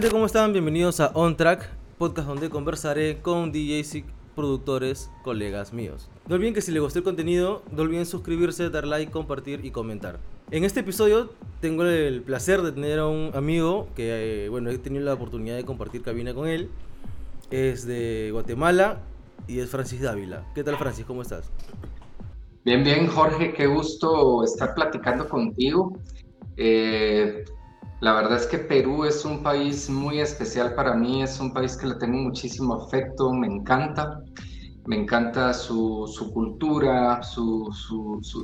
[0.00, 0.14] gente?
[0.14, 0.54] ¿Cómo están?
[0.54, 1.68] Bienvenidos a On Track,
[1.98, 4.04] podcast donde conversaré con DJs
[4.34, 6.08] productores, colegas míos.
[6.26, 9.72] No olviden que si les gustó el contenido, no olviden suscribirse, dar like, compartir y
[9.72, 10.18] comentar.
[10.50, 14.78] En este episodio tengo el placer de tener a un amigo que, eh, bueno, he
[14.78, 16.70] tenido la oportunidad de compartir cabina con él.
[17.50, 19.00] Es de Guatemala
[19.48, 20.46] y es Francis Dávila.
[20.54, 21.04] ¿Qué tal Francis?
[21.04, 21.50] ¿Cómo estás?
[22.64, 25.98] Bien, bien, Jorge, qué gusto estar platicando contigo.
[26.56, 27.44] Eh,
[28.00, 31.76] la verdad es que Perú es un país muy especial para mí, es un país
[31.76, 34.22] que le tengo muchísimo afecto, me encanta,
[34.86, 37.70] me encanta su, cultura, su,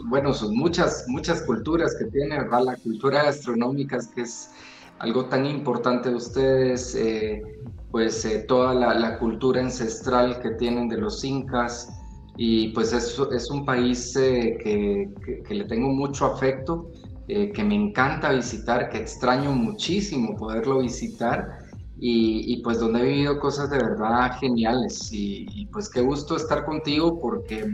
[0.08, 2.64] bueno, sus muchas, muchas culturas que tiene, ¿verdad?
[2.64, 4.50] La cultura gastronómica, que es
[4.98, 7.42] algo tan importante de ustedes, eh,
[7.90, 11.88] pues eh, toda la, cultura ancestral que tienen de los incas,
[12.36, 16.90] y pues es, es un país eh, que, que le tengo mucho afecto
[17.28, 21.58] eh, que me encanta visitar, que extraño muchísimo poderlo visitar
[21.98, 27.18] y, pues donde he vivido cosas de verdad geniales y, pues qué gusto estar contigo
[27.18, 27.68] porque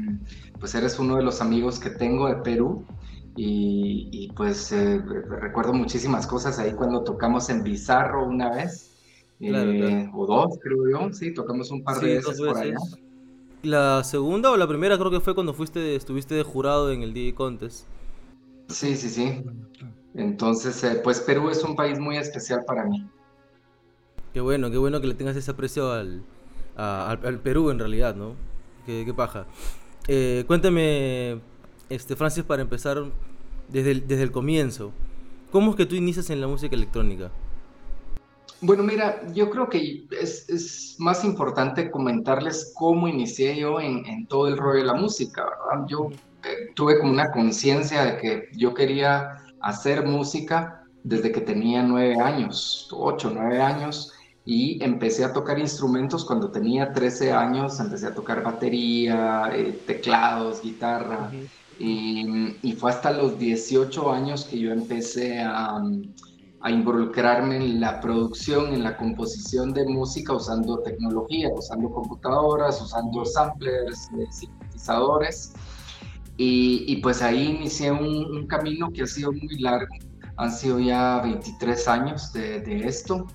[0.60, 2.84] pues eres uno de los amigos que tengo de Perú
[3.36, 8.92] y, pues eh, recuerdo muchísimas cosas ahí cuando tocamos en Bizarro una vez
[9.40, 12.76] eh, o dos creo yo, sí, tocamos un par de veces, por allá.
[13.62, 17.12] La segunda o la primera creo que fue cuando fuiste, estuviste de jurado en el
[17.12, 17.86] DJ Contest.
[18.72, 19.42] Sí, sí, sí.
[20.14, 23.06] Entonces, eh, pues Perú es un país muy especial para mí.
[24.32, 26.22] Qué bueno, qué bueno que le tengas ese aprecio al,
[26.76, 28.34] al, Perú en realidad, ¿no?
[28.86, 29.46] Qué, paja.
[30.08, 31.40] Eh, cuéntame,
[31.88, 33.04] este, Francis, para empezar
[33.68, 34.92] desde el, desde el comienzo.
[35.50, 37.30] ¿Cómo es que tú inicias en la música electrónica?
[38.62, 44.26] Bueno, mira, yo creo que es, es más importante comentarles cómo inicié yo en, en,
[44.26, 45.86] todo el rollo de la música, ¿verdad?
[45.88, 46.10] Yo
[46.74, 52.88] tuve como una conciencia de que yo quería hacer música desde que tenía nueve años,
[52.92, 54.12] ocho, nueve años,
[54.44, 60.62] y empecé a tocar instrumentos cuando tenía 13 años, empecé a tocar batería, eh, teclados,
[60.62, 61.30] guitarra,
[61.78, 65.80] y, y, fue hasta los 18 años que yo empecé a,
[66.60, 73.24] a, involucrarme en la producción, en la composición de música usando tecnología, usando computadoras, usando
[73.24, 74.26] samplers, eh,
[76.36, 76.88] sintetizadores.
[76.90, 79.94] Y, pues ahí inicié un, camino que ha sido muy largo,
[80.36, 83.26] han sido ya 23 años de, esto.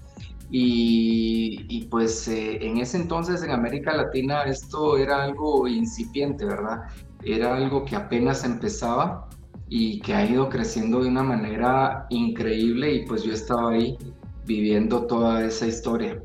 [0.50, 6.84] Y, pues eh, en ese entonces en América Latina esto era algo incipiente, ¿verdad?
[7.24, 9.28] Era algo que apenas empezaba
[9.70, 13.98] y que ha ido creciendo de una manera increíble y pues yo estaba ahí
[14.46, 16.22] viviendo toda esa historia.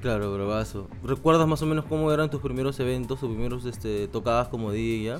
[0.00, 0.88] Claro, bravazo.
[1.02, 5.18] ¿Recuerdas más o menos cómo eran tus primeros eventos o primeros este, tocadas como DJ?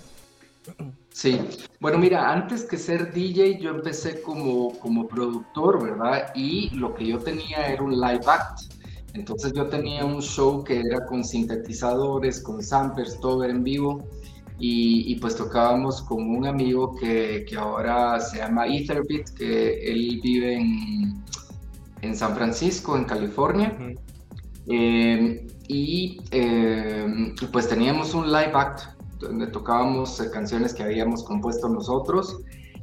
[1.11, 1.41] Sí,
[1.81, 6.33] bueno, mira, antes que ser DJ, yo empecé como, como productor, ¿verdad?
[6.35, 8.61] Y lo que yo tenía era un live act.
[9.15, 14.05] Entonces yo tenía un show que era con sintetizadores, con samplers, todo era en vivo.
[14.59, 20.55] Y, pues tocábamos con un amigo que, que, ahora se llama Etherbeat, que él vive
[20.55, 21.25] en,
[22.03, 23.77] en San Francisco, en California.
[24.69, 28.94] Eh, y eh, pues teníamos un live act
[29.25, 32.41] donde tocábamos eh, canciones que habíamos compuesto nosotros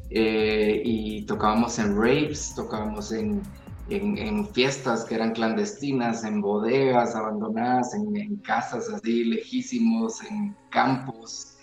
[0.10, 3.42] eh, y tocábamos en raves, tocábamos en,
[3.90, 11.58] en, fiestas que eran clandestinas, en bodegas abandonadas, en, casas así lejísimos, en campos.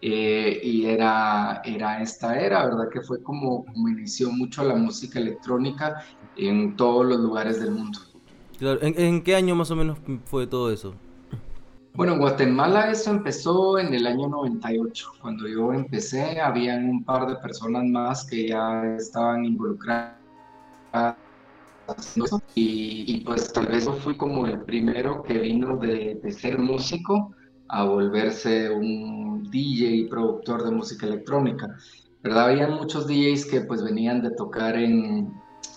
[0.00, 2.88] Eh, y era, era esta era, ¿verdad?
[2.92, 6.04] Que fue como, como inició mucho la música electrónica
[6.36, 7.98] en todos los lugares del mundo.
[8.60, 10.94] ¿En qué año más o menos fue todo eso?
[11.98, 15.14] Bueno, en Guatemala eso empezó en el año 98.
[15.20, 20.14] Cuando yo empecé, habían un par de personas más que ya estaban involucradas.
[22.54, 27.34] Y, pues tal vez yo fui como el primero que vino de, ser músico
[27.66, 31.66] a volverse un DJ y productor de música electrónica.
[32.22, 32.50] ¿Verdad?
[32.50, 35.32] Había muchos DJs que pues venían de tocar en,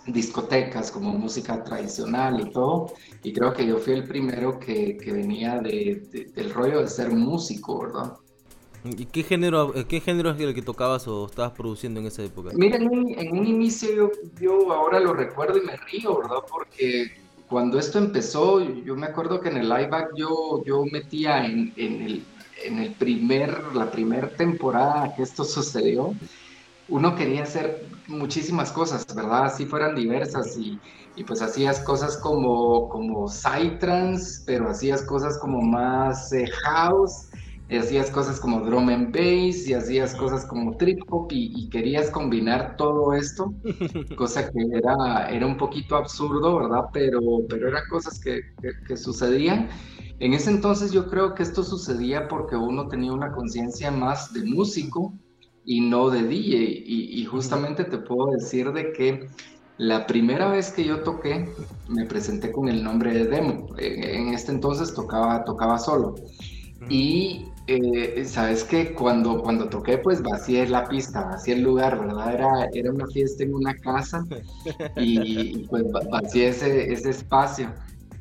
[0.08, 2.94] discotecas como música tradicional y todo.
[3.24, 7.12] Y creo que yo fui el primero que, que venía de, del rollo de ser
[7.12, 8.14] músico, ¿verdad?
[8.84, 12.50] ¿Y qué género, qué género es el que tocabas o estabas produciendo en esa época?
[12.56, 16.40] Mira, en un, en un inicio yo, yo, ahora lo recuerdo y me río, ¿verdad?
[16.50, 17.12] Porque
[17.48, 22.02] cuando esto empezó, yo me acuerdo que en el live yo, yo metía en, en,
[22.02, 22.24] el,
[22.64, 26.16] en el primer, la primera temporada que esto sucedió,
[26.92, 29.46] uno quería hacer muchísimas cosas, ¿verdad?
[29.46, 30.80] Así fueran diversas y,
[31.16, 37.30] y pues hacías cosas como, como psytrance, pero hacías cosas como más eh, house.
[37.70, 42.10] y hacías cosas como drum and bass y hacías cosas como trip hop y, querías
[42.10, 43.54] combinar todo esto,
[44.18, 46.90] cosa que era, era un poquito absurdo, ¿verdad?
[46.92, 48.42] Pero, pero eran cosas que,
[48.86, 49.70] que, sucedían.
[50.20, 54.44] En ese entonces yo creo que esto sucedía porque uno tenía una conciencia más de
[54.44, 55.14] músico
[55.66, 56.58] y no de DJ.
[56.86, 59.28] Y, y, justamente te puedo decir de que
[59.78, 61.50] la primera vez que yo toqué,
[61.88, 63.68] me presenté con el nombre de Demo.
[63.80, 66.16] En, este entonces tocaba, tocaba solo.
[66.88, 72.34] Y eh, sabes que cuando, cuando toqué, pues vacié la pista, vacié el lugar, ¿verdad?
[72.34, 74.24] Era, era una fiesta en una casa
[74.98, 77.74] y, pues vacié ese, ese espacio.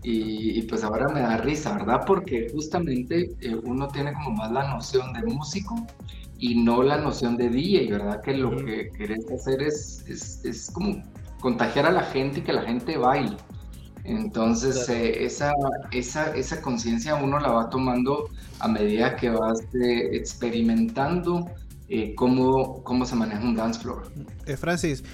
[0.02, 2.04] Y, pues ahora me da risa, ¿verdad?
[2.06, 5.76] Porque justamente eh, uno tiene como más la noción de músico
[6.40, 8.22] y no la noción de DJ, ¿verdad?
[8.22, 11.02] Que lo que querés hacer es, es, es como
[11.40, 13.36] contagiar a la gente y que la gente baile.
[14.04, 15.52] Entonces, eh, esa,
[15.92, 21.50] esa, esa conciencia uno la va tomando a medida que vas eh, experimentando
[21.90, 24.10] eh, cómo, cómo se maneja un dance floor.
[24.56, 25.04] Francis,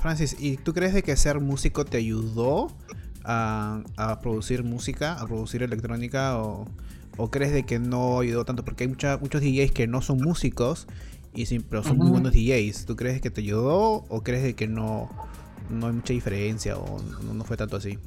[0.00, 2.70] Francis, ¿y tú crees de que ser músico te ayudó
[3.24, 6.66] a, a producir música, a producir electrónica o,
[7.18, 8.64] o, crees de que no ayudó tanto?
[8.64, 10.86] Porque hay mucha, muchos DJs que no son músicos,
[11.34, 12.86] y pero son muy buenos DJs.
[12.86, 15.08] ¿Tú crees que te ayudó o crees de que no,
[15.70, 17.00] no hay mucha diferencia o
[17.32, 17.98] no, fue tanto así?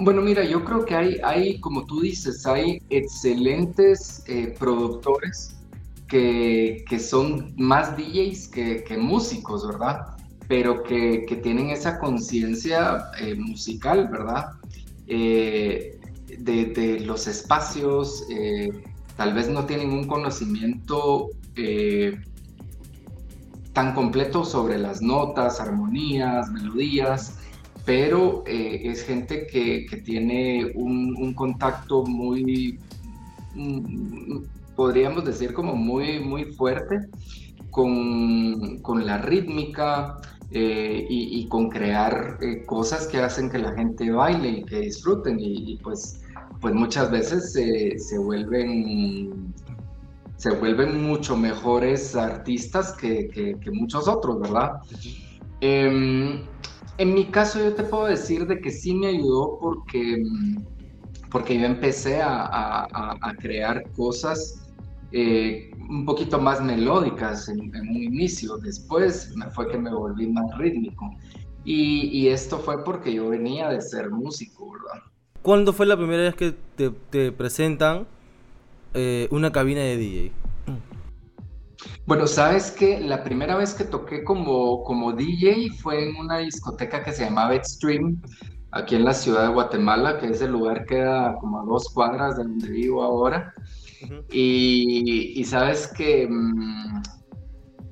[0.00, 5.56] Bueno, mira, yo creo que hay, hay como tú dices, hay excelentes eh, productores
[6.08, 10.06] que, que, son más DJs que, que músicos, ¿verdad?
[10.48, 14.52] Pero que, que tienen esa conciencia eh, musical, ¿verdad?
[15.08, 15.95] Eh,
[16.38, 18.26] de, los espacios,
[19.16, 21.30] tal vez no tienen un conocimiento
[23.76, 27.38] tan completo sobre las notas, armonías, melodías,
[27.84, 32.78] pero eh, es gente que, tiene un, contacto muy,
[33.54, 34.38] mm,
[34.74, 37.06] podríamos decir como muy, muy fuerte
[37.70, 44.48] con, la rítmica eh, y, con crear eh, cosas que hacen que la gente baile
[44.48, 46.22] y que disfruten y, pues,
[46.66, 49.54] pues muchas veces se vuelven
[50.36, 54.72] se vuelven mucho mejores artistas que, muchos otros, ¿verdad?
[55.60, 56.42] Em,
[56.98, 60.20] en mi caso yo te puedo decir de que sí me ayudó porque,
[61.30, 62.88] porque yo empecé a,
[63.38, 64.68] crear cosas
[65.12, 71.08] eh, un poquito más melódicas en, un inicio, después fue que me volví más rítmico.
[71.64, 75.15] Y, esto fue porque yo venía de ser músico, ¿verdad?
[75.46, 78.08] ¿Cuándo fue la primera vez que te, te presentan
[78.94, 80.32] eh, una cabina de DJ?
[82.04, 87.04] Bueno, sabes que la primera vez que toqué como, como DJ fue en una discoteca
[87.04, 88.16] que se llamaba Extreme,
[88.72, 92.42] aquí en la ciudad de Guatemala, que ese lugar queda como a dos cuadras de
[92.42, 93.54] donde vivo ahora.
[94.32, 97.02] y, sabes que mm,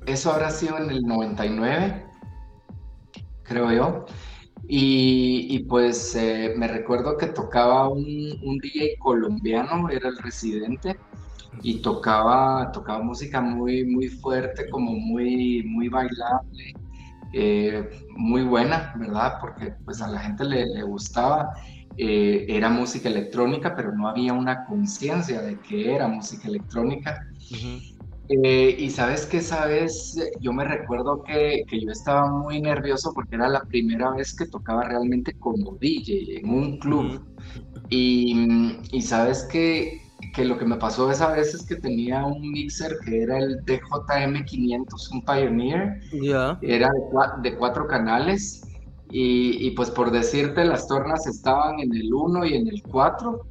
[0.07, 2.05] eso habrá sido en el 99,
[3.43, 4.05] creo yo.
[4.67, 10.97] Y, pues eh, me recuerdo que tocaba un, DJ colombiano, era el residente,
[11.61, 16.73] y tocaba, tocaba música muy, muy fuerte, como muy, muy bailable,
[17.33, 19.35] eh, muy buena, ¿verdad?
[19.39, 21.53] Porque pues a la gente le, gustaba.
[21.97, 27.25] Eh, era música electrónica, pero no había una conciencia de que era música electrónica.
[28.29, 33.13] Eh, y sabes que esa vez yo me recuerdo que, que, yo estaba muy nervioso
[33.13, 37.21] porque era la primera vez que tocaba realmente como DJ en un club.
[37.89, 40.01] y, y, sabes que,
[40.33, 43.63] que, lo que me pasó esa vez es que tenía un mixer que era el
[43.65, 45.99] DJM500, un Pioneer.
[46.63, 48.63] Era de, de, cuatro canales.
[49.11, 53.45] Y, y, pues por decirte, las tornas estaban en el 1 y en el 4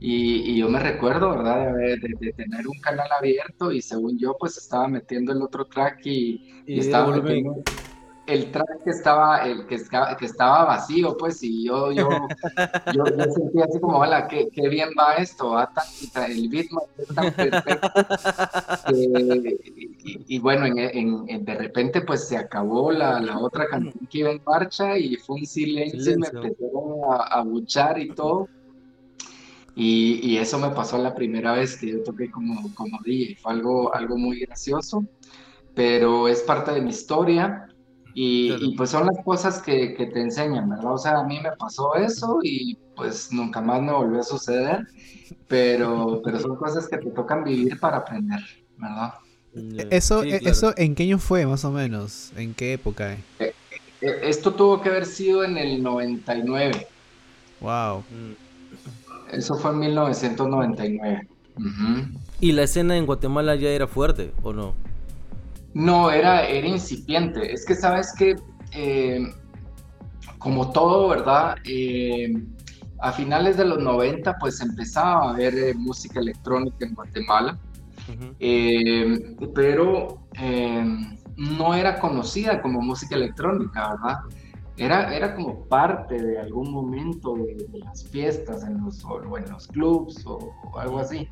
[0.00, 1.74] y, yo me recuerdo, ¿verdad?
[1.74, 6.00] De, de, tener un canal abierto y según yo, pues estaba metiendo el otro track
[6.04, 7.62] y, estaba metiendo
[8.26, 9.76] el track que estaba, el que,
[10.18, 12.08] que estaba vacío, pues, y yo, yo,
[12.92, 17.08] yo, sentía así como, hola, qué, qué bien va esto, va tan, el ritmo es
[17.14, 17.88] tan perfecto.
[20.04, 24.30] y, bueno, en, en, de repente, pues se acabó la, la, otra canción que iba
[24.30, 28.48] en marcha y fue un silencio, y me empezaron a, a buchar y todo.
[29.78, 33.36] Y, eso me pasó la primera vez que yo toqué como, como DJ.
[33.36, 35.04] Fue algo, algo muy gracioso,
[35.74, 37.68] pero es parte de mi historia.
[38.14, 40.94] Y, pues son las cosas que, que, te enseñan, ¿verdad?
[40.94, 44.86] O sea, a mí me pasó eso y pues nunca más me volvió a suceder,
[45.46, 48.40] pero, pero son cosas que te tocan vivir para aprender,
[48.78, 49.12] ¿verdad?
[49.90, 52.32] Eso, e, eso ¿en qué año fue más o menos?
[52.36, 53.18] ¿En qué época?
[53.38, 53.52] Eh,
[54.00, 56.86] eh, esto tuvo que haber sido en el 99.
[57.60, 58.02] Wow.
[59.32, 61.28] Eso fue en 1999.
[62.40, 64.74] ¿Y la escena en Guatemala ya era fuerte o no?
[65.74, 67.52] No, era, era incipiente.
[67.52, 68.36] Es que sabes que,
[68.72, 69.20] eh,
[70.38, 71.56] como todo, ¿verdad?
[71.64, 72.32] Eh,
[73.00, 77.58] a finales de los 90, pues empezaba a haber eh, música electrónica en Guatemala,
[79.54, 80.18] pero
[81.36, 84.18] no era conocida como música electrónica, ¿verdad?
[84.78, 89.66] Era, era como parte de algún momento de, las fiestas en los, o en los
[89.68, 91.28] clubs o algo así.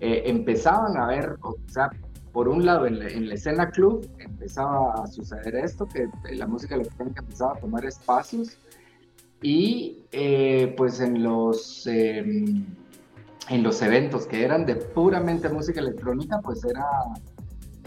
[0.00, 1.90] Eh, empezaban a ver, o sea,
[2.32, 7.22] por un lado en la, escena club empezaba a suceder esto, que la música electrónica
[7.22, 8.58] empezaba a tomar espacios
[9.40, 12.66] y eh, pues en los, em,
[13.48, 16.84] en los eventos que eran de puramente música electrónica, pues era,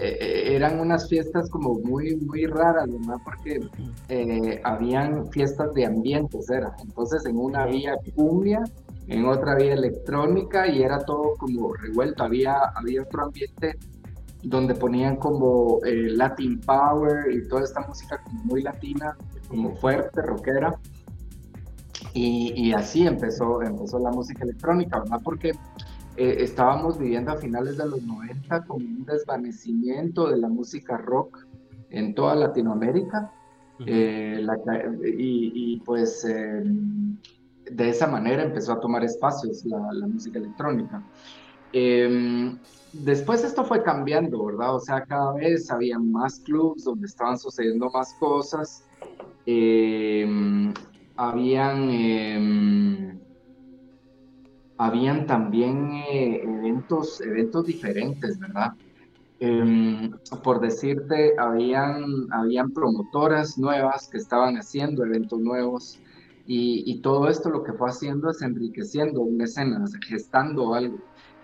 [0.02, 3.18] eh, eran unas fiestas como muy, muy raras, ¿verdad?
[3.24, 6.76] Porque habían fiestas de ambientes, era.
[6.84, 8.64] Entonces en una había cumbia,
[9.10, 12.24] en otra vía electrónica y era todo como revuelto.
[12.24, 13.78] Había, había otro ambiente
[14.44, 20.22] donde ponían como eh, Latin Power y toda esta música como muy latina, como fuerte,
[20.22, 20.76] rockera.
[22.14, 25.20] Y, y así empezó, empezó la música electrónica, ¿verdad?
[25.24, 25.52] Porque
[26.20, 31.48] eh, estábamos viviendo a finales de los 90 con un desvanecimiento de la música rock
[31.90, 33.32] en toda Latinoamérica.
[33.86, 34.46] Eh,
[35.18, 36.26] y, y, pues
[37.72, 41.04] de esa manera empezó a tomar espacios la, música electrónica.
[41.72, 42.58] Em,
[42.94, 44.76] después esto fue cambiando, ¿verdad?
[44.76, 48.84] O sea, cada vez había más clubs donde estaban sucediendo más cosas.
[49.46, 50.74] Em,
[51.16, 53.20] habían, em,
[54.80, 58.74] habían también eh, eventos, eventos diferentes, ¿verdad?
[60.44, 66.00] por decirte, habían, habían promotoras nuevas que estaban haciendo eventos nuevos.
[66.46, 70.98] Y, todo esto lo que fue haciendo es enriqueciendo una escena, gestando algo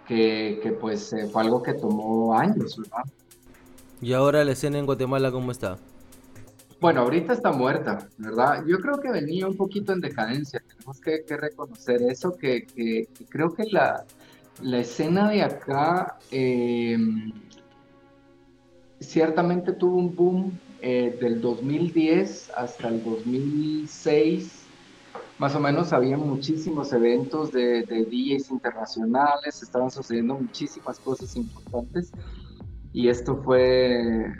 [0.07, 3.03] que, que pues eh, fue algo que tomó años, ¿verdad?
[4.01, 5.77] ¿Y ahora la escena en Guatemala cómo está?
[6.81, 8.63] Bueno, ahorita está muerta, ¿verdad?
[8.67, 13.53] Yo creo que venía un poquito en decadencia, tenemos que, reconocer eso, que, que, creo
[13.53, 14.05] que la,
[14.61, 16.97] la escena de acá eh,
[18.99, 24.61] ciertamente tuvo un boom eh, del 2010 hasta el 2006
[25.37, 32.11] más o menos había muchísimos eventos de, de DJs internacionales, estaban sucediendo muchísimas cosas importantes
[32.93, 34.31] y esto fue,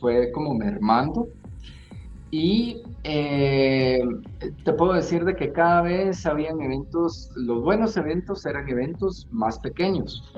[0.00, 1.28] fue como mermando.
[2.36, 4.02] Y eh,
[4.64, 9.56] te puedo decir de que cada vez habían eventos, los buenos eventos eran eventos más
[9.60, 10.34] pequeños.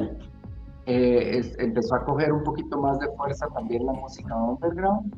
[0.84, 5.10] Eh, empezó a coger un poquito más de fuerza también la música underground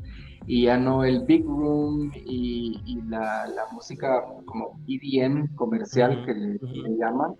[0.47, 6.59] y ya no el big room y, la, música como EDM comercial que, le,
[6.97, 7.35] llaman.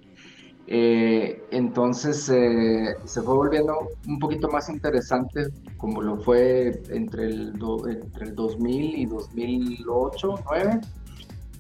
[0.71, 5.47] Eh, entonces eh, se fue volviendo un poquito más interesante
[5.79, 7.55] como lo fue entre el,
[7.87, 10.81] entre el 2000 y 2008, 2009.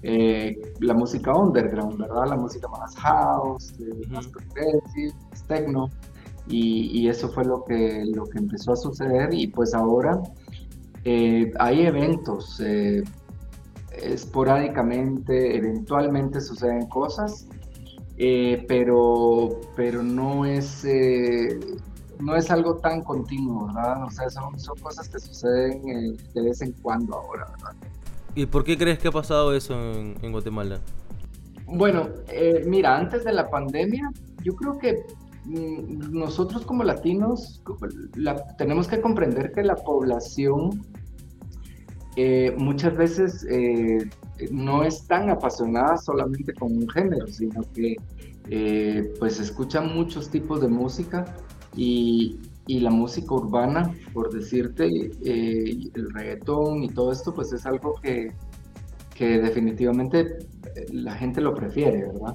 [0.02, 2.28] Eh, la música underground, ¿verdad?
[2.28, 3.74] La música más house,
[4.10, 5.90] más progressive, más techno.
[6.46, 10.22] Y, y, eso fue lo que, lo que empezó a suceder y pues ahora
[11.04, 13.02] eh, hay eventos, eh,
[13.92, 17.46] esporádicamente, eventualmente suceden cosas,
[18.18, 20.86] eh, pero, pero no es,
[22.18, 24.04] no es algo tan continuo, ¿verdad?
[24.04, 27.74] O sea, son, son cosas que suceden de vez en cuando ahora, ¿verdad?
[28.34, 30.80] ¿Y por qué crees que ha pasado eso en, Guatemala?
[31.66, 32.08] Bueno,
[32.66, 34.10] mira, antes de la pandemia,
[34.42, 35.04] yo creo que
[35.44, 37.62] mm, nosotros como latinos
[38.56, 40.82] tenemos que comprender que la población
[42.20, 44.10] eh, muchas veces eh,
[44.50, 47.96] no es tan apasionada solamente con un género, sino que
[48.50, 51.24] eh, pues escuchan muchos tipos de música
[51.76, 58.30] y, la música urbana, por decirte, el reggaetón y todo esto, pues es algo que,
[59.14, 60.36] que definitivamente
[60.92, 62.34] la gente lo prefiere, ¿verdad?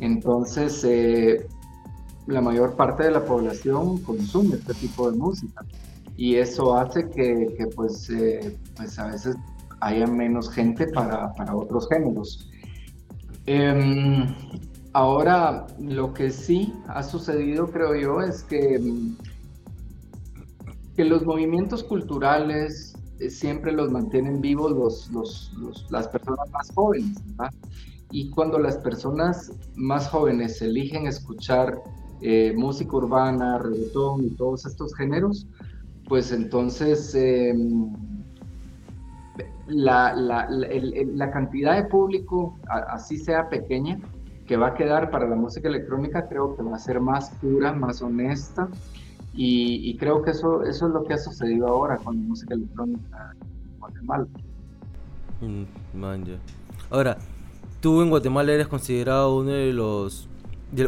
[0.00, 0.86] Entonces,
[2.26, 5.66] la mayor parte de la población consume este tipo de música
[6.18, 9.36] y eso hace que, pues, eh, pues a veces
[9.80, 12.50] haya menos gente para, otros géneros.
[13.46, 14.34] Em,
[14.92, 18.80] ahora, lo que sí ha sucedido, creo yo, es que,
[20.96, 25.52] que los movimientos culturales eh, siempre los mantienen vivos los,
[25.90, 27.18] las personas más jóvenes,
[28.10, 31.78] Y cuando las personas más jóvenes eligen escuchar
[32.20, 35.46] eh, música urbana, reggaetón y todos estos géneros,
[36.08, 37.92] pues entonces em,
[39.68, 43.98] la, cantidad de público, así sea pequeña,
[44.46, 47.72] que va a quedar para la música electrónica creo que va a ser más pura,
[47.72, 48.68] más honesta
[49.34, 53.34] y, creo que eso, eso es lo que ha sucedido ahora con la música electrónica
[53.40, 54.26] en Guatemala.
[55.40, 55.64] Mm,
[56.90, 57.18] ahora,
[57.80, 60.28] tú en Guatemala eres considerado uno de los,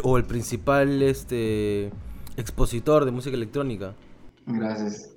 [0.03, 1.91] o el principal este,
[2.35, 3.93] expositor de música electrónica.
[4.45, 5.10] Gracias.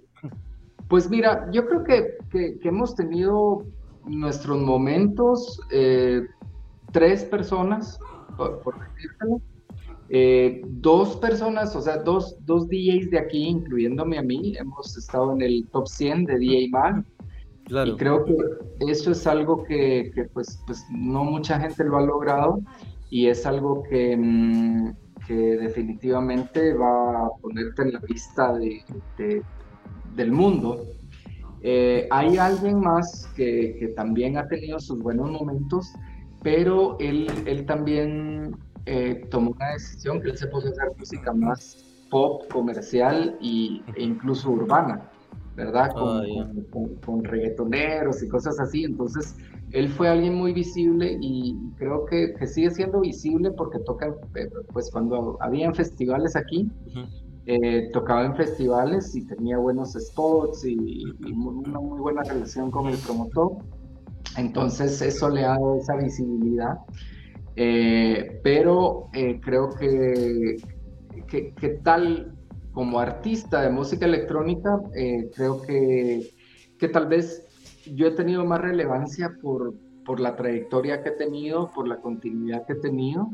[0.89, 3.65] Pues mira, yo creo que, que, hemos tenido
[4.07, 6.23] nuestros momentos, eh,
[6.93, 7.99] tres personas
[8.37, 8.61] por,
[10.11, 15.33] eh, dos personas, o sea, dos, dos DJs de aquí, incluyéndome a mí, hemos estado
[15.33, 17.05] en el top 100 de DJ Mag.
[17.65, 17.93] Claro.
[17.93, 18.37] Y creo que
[18.81, 22.61] eso es algo que, que pues, pues no mucha gente lo ha logrado
[23.09, 24.91] y es algo que, mm,
[25.27, 28.83] que definitivamente va a ponerte en la vista de,
[30.15, 30.87] del mundo.
[31.63, 35.93] Eh, hay alguien más que, que, también ha tenido sus buenos momentos,
[36.43, 38.55] pero él, él también
[38.87, 43.83] eh, tomó una decisión que él se puso a hacer música más pop, comercial y,
[43.97, 45.11] e incluso urbana,
[45.57, 45.91] ¿verdad?
[45.97, 46.23] Ah,
[46.71, 48.85] con, con, reggaetoneros y cosas así.
[48.85, 49.35] Entonces,
[49.73, 54.51] él fue alguien muy visible y creo que, que sigue siendo visible porque toca, eh,
[54.73, 56.71] pues cuando habían festivales aquí,
[57.47, 62.89] eh, tocaba en festivales y tenía buenos spots y, y, una muy buena relación con
[62.89, 63.59] el promotor.
[64.37, 66.79] Entonces eso le ha dado esa visibilidad.
[67.57, 70.57] Eh, pero eh, creo que,
[71.29, 72.35] que, tal
[72.73, 76.31] como artista de música electrónica, eh, creo que,
[76.79, 77.45] que tal vez
[77.95, 79.75] yo he tenido más relevancia por,
[80.05, 83.31] por la trayectoria que he tenido, por la continuidad que he tenido.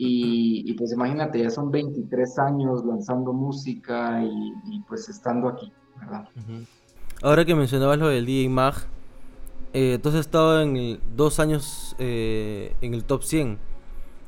[0.00, 6.28] Y, pues imagínate, ya son 23 años lanzando música y, pues estando aquí, ¿verdad?
[7.20, 8.74] Ahora que mencionabas lo del DJ Mag,
[9.72, 13.58] eh, entonces he estado en dos años eh, en el top 100.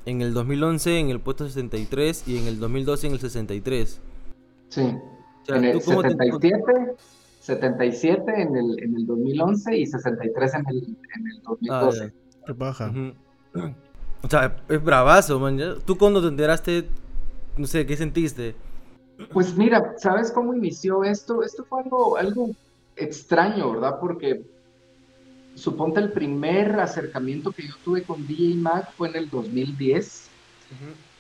[0.07, 4.01] En el 2011 en el puesto 63 y en el 2012 en el 63.
[4.71, 4.81] Sí.
[5.49, 6.97] en el 77,
[7.41, 10.77] 77 en el, en el 2011 y 63 en el,
[11.17, 12.05] en el 2012.
[12.05, 12.93] Ah, Qué baja.
[14.23, 15.59] O sea, es bravazo, man.
[15.85, 16.87] ¿Tú cuando te enteraste,
[17.57, 18.55] no sé, qué sentiste?
[19.33, 21.43] Pues mira, ¿sabes cómo inició esto?
[21.43, 22.51] Esto fue algo, algo
[22.97, 23.99] extraño, ¿verdad?
[24.01, 24.43] Porque
[25.55, 30.29] suponte el primer acercamiento que yo tuve con DJ Mag fue en el 2010,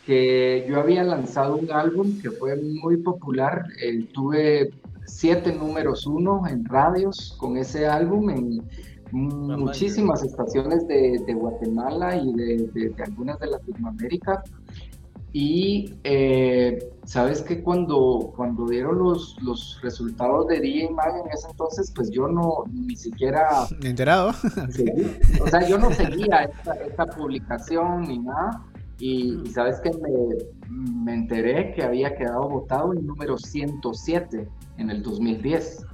[0.06, 4.72] que yo había lanzado un álbum que fue muy popular, eh, tuve
[5.06, 8.62] siete números uno en radios con ese álbum en
[9.12, 14.42] muchísimas estaciones de, Guatemala y de, algunas de Latinoamérica.
[15.32, 21.48] Y eh, sabes que cuando, cuando dieron los, los resultados de DJ Mag en ese
[21.48, 23.68] entonces, pues yo no ni siquiera...
[23.82, 24.30] ¿Enterado?
[25.40, 26.50] o sea, yo no seguía
[26.84, 28.64] esta, publicación ni nada.
[28.98, 35.02] Y, sabes que me, me, enteré que había quedado votado en número 107 en el
[35.02, 35.86] 2010.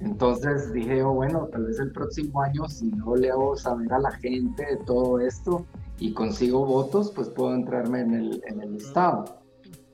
[0.00, 3.98] Entonces dije, oh, bueno, tal vez el próximo año, si no le hago saber a
[3.98, 5.66] la gente de todo esto,
[5.98, 9.24] y consigo votos, pues puedo entrarme en el, en el listado.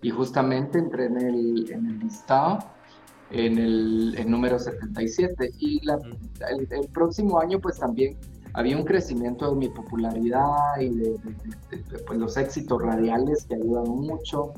[0.02, 2.60] Y justamente entré en el, en el listado
[3.30, 5.50] en el, número 77.
[5.58, 5.98] Y la,
[6.50, 8.16] el, próximo año pues también
[8.54, 11.16] había un crecimiento de mi popularidad y de,
[12.06, 14.54] pues, los éxitos radiales que ayudan mucho.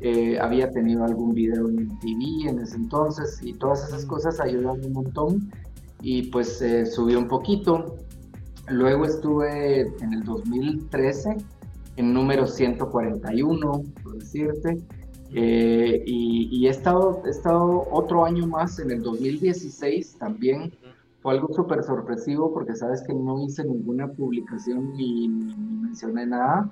[0.00, 4.84] Eh, había tenido algún video en TV en ese entonces y todas esas cosas ayudan
[4.84, 5.50] un montón
[6.02, 7.96] y pues eh, subió un poquito
[8.68, 11.36] Luego estuve en el 2013
[11.96, 14.78] en número 141, por decirte,
[15.34, 20.72] eh, y, he, estado, he estado otro año más en el 2016 también.
[21.20, 26.70] Fue algo súper sorpresivo porque sabes que no hice ninguna publicación ni, mencioné nada.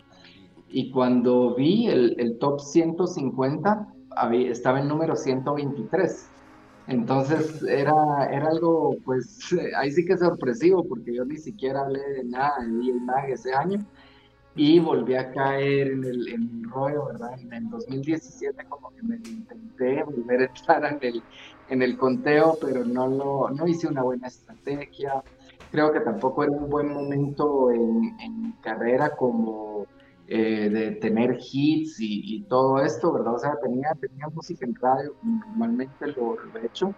[0.72, 6.28] Y cuando vi el, el top 150, había, estaba en número 123.
[6.88, 12.24] Entonces era, era algo, pues, ahí sí que sorpresivo, porque yo ni siquiera hablé de
[12.24, 13.78] nada de DJ Mag ese año
[14.54, 17.38] y volví a caer en el, en rollo, ¿verdad?
[17.50, 21.22] En 2017 como que me intenté volver a entrar en el,
[21.70, 25.22] en el conteo, pero no, lo, no hice una buena estrategia.
[25.70, 29.86] Creo que tampoco era un buen momento en, en carrera como
[30.34, 33.34] eh, de tener hits y, todo esto, ¿verdad?
[33.34, 36.94] O sea, tenía, tenía música en radio, normalmente lo, he hecho,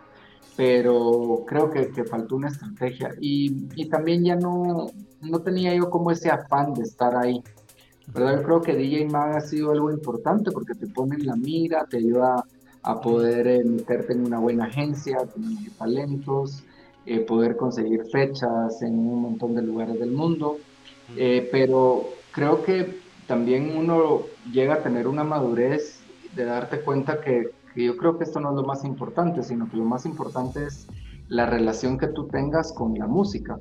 [0.57, 4.87] pero creo que, que faltó una estrategia y, y, también ya no,
[5.20, 7.42] no tenía yo como ese afán de estar ahí.
[8.07, 8.37] ¿verdad?
[8.37, 11.87] Yo creo que DJ Mag ha sido algo importante porque te pone en la mira,
[11.90, 12.44] te ayuda
[12.85, 16.62] a poder eh, meterte en una buena agencia, tener talentos,
[17.05, 20.59] eh, poder conseguir fechas en un montón de lugares del mundo.
[21.16, 26.00] pero creo que también uno llega a tener una madurez
[26.34, 29.76] de darte cuenta que, yo creo que esto no es lo más importante, sino que
[29.76, 30.87] lo más importante es
[31.28, 33.58] la relación que tú tengas con la música.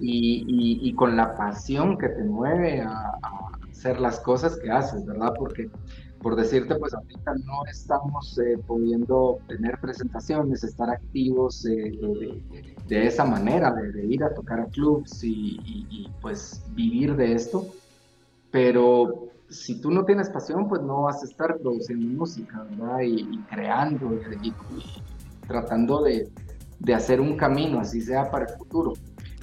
[0.00, 5.32] y, con la pasión que te mueve a, a, hacer las cosas que haces, ¿verdad?
[5.38, 5.70] Porque
[6.22, 13.72] por decirte, pues ahorita no estamos eh, pudiendo tener presentaciones, estar activos de, esa manera,
[13.72, 17.66] de, ir a tocar a clubs y, pues vivir de esto.
[18.50, 23.00] Pero si tú no tienes pasión, pues no vas a estar produciendo música, ¿verdad?
[23.02, 24.52] Y, creando y,
[25.46, 26.28] tratando de,
[26.92, 28.94] hacer un camino, así sea para el futuro.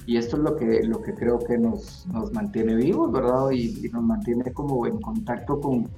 [0.04, 3.50] Y esto es lo que, lo que creo que nos, nos mantiene vivos, ¿verdad?
[3.50, 5.88] y nos mantiene como en contacto con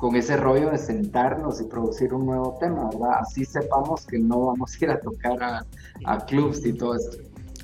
[0.00, 3.18] con ese rollo de sentarnos y producir un nuevo tema, ¿verdad?
[3.20, 5.66] Así sepamos que no vamos a ir a tocar a,
[6.06, 7.18] a clubs y todo esto.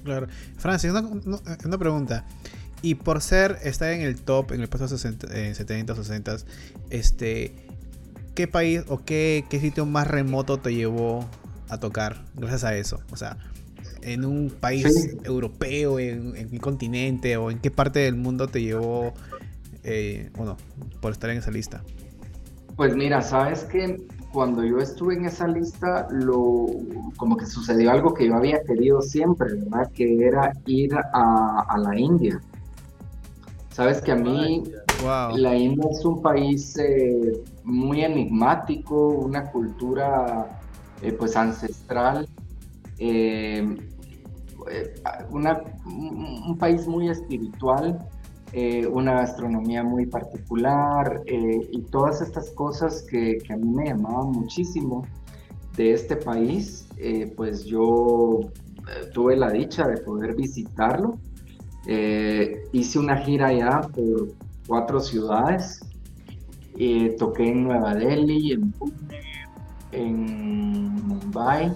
[0.05, 0.29] Claro.
[0.59, 2.27] Francis, una, pregunta.
[2.83, 6.37] Y por ser, estar en el top, en el puesto 60, 70, 60,
[6.91, 7.55] este,
[8.35, 11.25] ¿qué país o qué, qué sitio más remoto te llevó
[11.71, 13.01] a tocar gracias a eso?
[13.11, 13.39] O sea,
[14.03, 18.61] en un país europeo, en, en, un continente o en qué parte del mundo te
[18.61, 19.15] llevó,
[19.85, 20.59] eh, bueno,
[21.01, 21.83] por estar en esa lista.
[22.77, 26.67] Pues mira, sabes que cuando yo estuve en esa lista, lo,
[27.17, 29.91] como que sucedió algo que yo había querido siempre, ¿verdad?
[29.93, 32.39] Que era ir a, la India.
[33.71, 34.65] Sabes que a mí
[35.37, 37.33] la India es un país eh,
[37.65, 40.61] muy enigmático, una cultura
[41.01, 42.29] eh, pues ancestral,
[42.99, 43.77] eh,
[45.31, 48.07] un país muy espiritual
[48.53, 54.31] eh, una gastronomía muy particular eh, y todas estas cosas que, a mí me llamaban
[54.31, 55.07] muchísimo
[55.77, 58.41] de este país, eh, pues yo
[59.13, 61.19] tuve la dicha de poder visitarlo.
[62.73, 64.29] hice una gira allá por
[64.67, 65.81] cuatro ciudades.
[67.19, 69.21] toqué en Nueva Delhi, en Pune,
[69.93, 71.73] en Mumbai.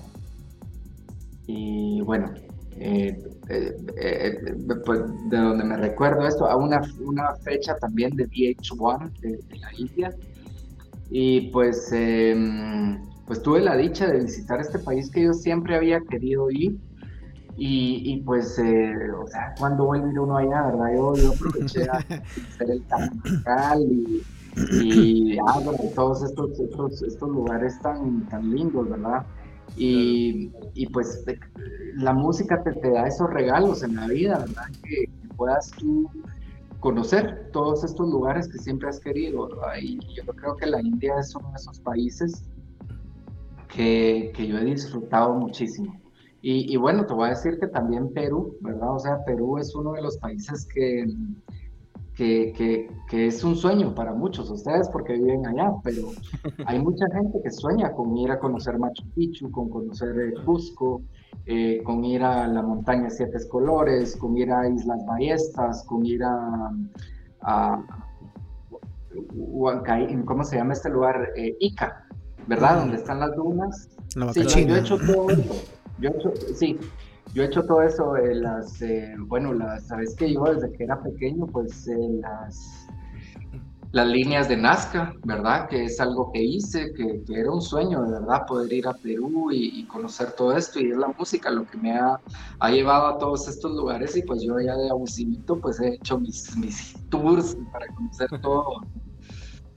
[1.46, 2.33] Y bueno,
[3.50, 4.54] eh, eh,
[4.86, 9.68] pues, de donde me recuerdo esto, a una, una fecha también de VH1 de, la
[9.76, 10.14] India.
[11.10, 16.00] Y pues, em, pues tuve la dicha de visitar este país que yo siempre había
[16.00, 16.78] querido ir.
[17.56, 20.94] Y, y pues, eh, o sea, cuando voy a ir uno allá, ¿verdad?
[20.94, 24.22] Yo, yo aproveché a hacer el carnaval y,
[24.80, 25.60] y ah,
[25.94, 29.26] todos estos, estos, estos lugares tan, tan lindos, ¿verdad?
[29.76, 31.24] Y, y, pues
[31.94, 34.66] la música te, te, da esos regalos en la vida, ¿verdad?
[34.83, 36.06] Que, puedas tú
[36.80, 39.74] conocer todos estos lugares que siempre has querido, ¿verdad?
[39.80, 42.44] Y yo creo que la India es uno de esos países
[43.68, 45.98] que, que yo he disfrutado muchísimo.
[46.42, 48.94] Y, y, bueno, te voy a decir que también Perú, ¿verdad?
[48.94, 51.06] O sea, Perú es uno de los países que,
[52.20, 56.09] que, que, es un sueño para muchos, ustedes porque viven allá, pero
[56.66, 61.02] hay mucha gente que sueña con ir a conocer Machu Picchu, con conocer eh, Cusco,
[61.46, 66.22] eh, con ir a la montaña Siete Colores, con ir a Islas Ballestas, con ir
[66.22, 66.70] a,
[67.42, 67.83] a
[69.33, 71.30] Huancaí, ¿cómo se llama este lugar?
[71.37, 72.06] Eh, Ica,
[72.46, 72.80] ¿verdad?
[72.80, 73.88] Donde están las dunas.
[74.35, 75.54] sí, yo he hecho todo eso.
[75.98, 76.78] Yo he hecho, sí,
[77.34, 80.84] yo he hecho todo eso, eh, las, eh, bueno, las, sabes que yo desde que
[80.84, 82.88] era pequeño, pues eh, las,
[83.92, 85.68] las líneas de Nazca, ¿verdad?
[85.68, 89.50] Que es algo que hice, que, era un sueño, de verdad, poder ir a Perú
[89.52, 92.20] y, conocer todo esto, y es la música lo que me ha,
[92.58, 96.18] ha, llevado a todos estos lugares, y pues yo ya de abusivito, pues he hecho
[96.18, 98.80] mis, mis tours para conocer todo.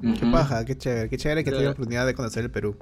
[0.02, 2.76] Qué paja, qué chévere, qué chévere que tenga la oportunidad de conocer el Perú.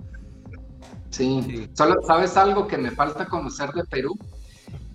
[1.11, 1.43] Sí.
[1.45, 4.17] sí, solo sabes algo que me falta conocer de Perú,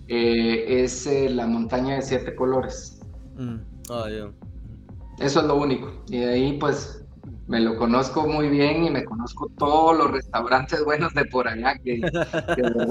[0.07, 2.99] eh, es eh, la montaña de siete colores.
[3.35, 3.57] Mm.
[3.89, 4.05] Ah,
[5.19, 5.91] Eso es lo único.
[6.07, 7.03] Y de ahí pues
[7.47, 11.77] me lo conozco muy bien y me conozco todos los restaurantes buenos de por allá,
[11.79, 12.87] que, de verdad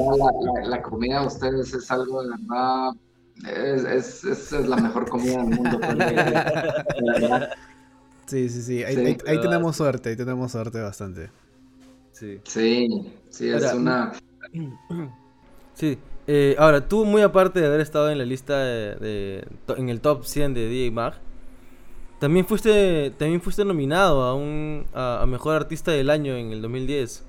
[0.65, 2.93] la, comida de ustedes es algo de verdad,
[3.47, 3.85] es,
[4.25, 5.79] es, es, la mejor comida del mundo.
[5.79, 5.99] Pues,
[8.27, 11.31] sí, sí, sí, ahí, tenemos suerte, ahí tenemos suerte bastante.
[12.13, 14.13] Sí, sí, sí es una...
[15.75, 20.01] Sí, eh, ahora, tú muy aparte de haber estado en la lista de, en el
[20.01, 21.15] top 100 de DJ Mag,
[22.19, 27.25] también fuiste también fuiste nominado a un a, mejor artista del año en el 2010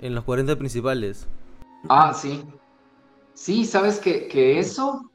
[0.00, 1.26] en los 40 principales.
[1.88, 2.42] Ah, sí.
[3.34, 5.10] Sí, sabes que, que eso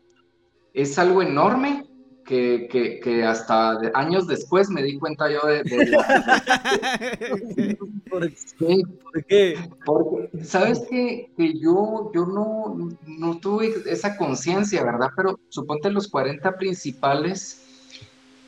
[0.73, 1.88] es algo enorme
[2.29, 5.63] que, que, hasta años después me di cuenta yo de...
[8.09, 8.31] ¿Por,
[9.27, 9.55] qué?
[9.83, 15.09] Porque, ¿sabes que, que yo, yo no, no tuve esa conciencia, ¿verdad?
[15.15, 17.65] Pero suponte los 40 principales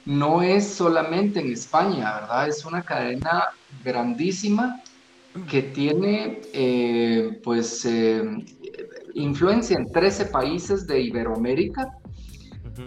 [0.05, 2.49] no es solamente en España, ¿verdad?
[2.49, 3.45] Es una cadena
[3.83, 4.79] grandísima
[5.49, 8.23] que tiene eh, pues eh,
[9.15, 11.97] influencia en 13 países de Iberoamérica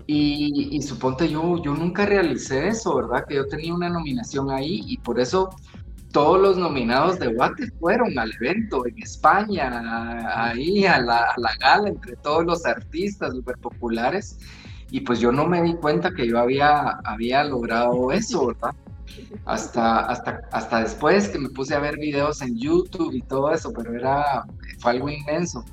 [0.06, 3.24] y, suponte yo, yo nunca realicé eso, ¿verdad?
[3.26, 5.50] Que yo tenía una nominación ahí y por eso
[6.12, 9.82] todos los nominados de Guate fueron al evento en España,
[10.34, 14.38] ahí a la, a la gala entre todos los artistas súper populares
[14.94, 18.74] y pues yo no me di cuenta que yo había, había logrado eso, ¿verdad?
[19.44, 23.72] Hasta, hasta, hasta después que me puse a ver videos en YouTube y todo eso,
[23.72, 24.44] pero era,
[24.78, 25.64] fue algo inmenso.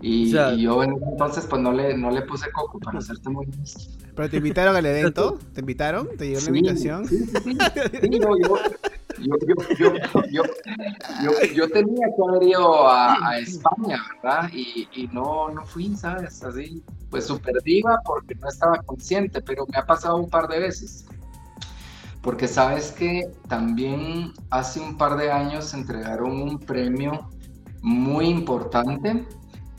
[0.00, 3.92] Y, yo en entonces pues no le, no le puse coco para hacerte muy honesto.
[4.14, 5.38] ¿Pero te invitaron al evento?
[5.52, 6.08] ¿Te invitaron?
[6.16, 7.06] ¿Te llegó la invitación?
[7.06, 8.20] Sí, sí, sí.
[8.20, 9.34] yo,
[9.76, 9.92] yo,
[10.30, 14.50] yo, yo, tenía que haber ido a, España, ¿verdad?
[14.52, 16.44] Y, y, no, no fui, ¿sabes?
[16.44, 20.60] Así, pues súper diva porque no estaba consciente, pero me ha pasado un par de
[20.60, 21.06] veces.
[22.22, 27.30] Porque sabes que también hace un par de años entregaron un premio
[27.80, 29.26] muy importante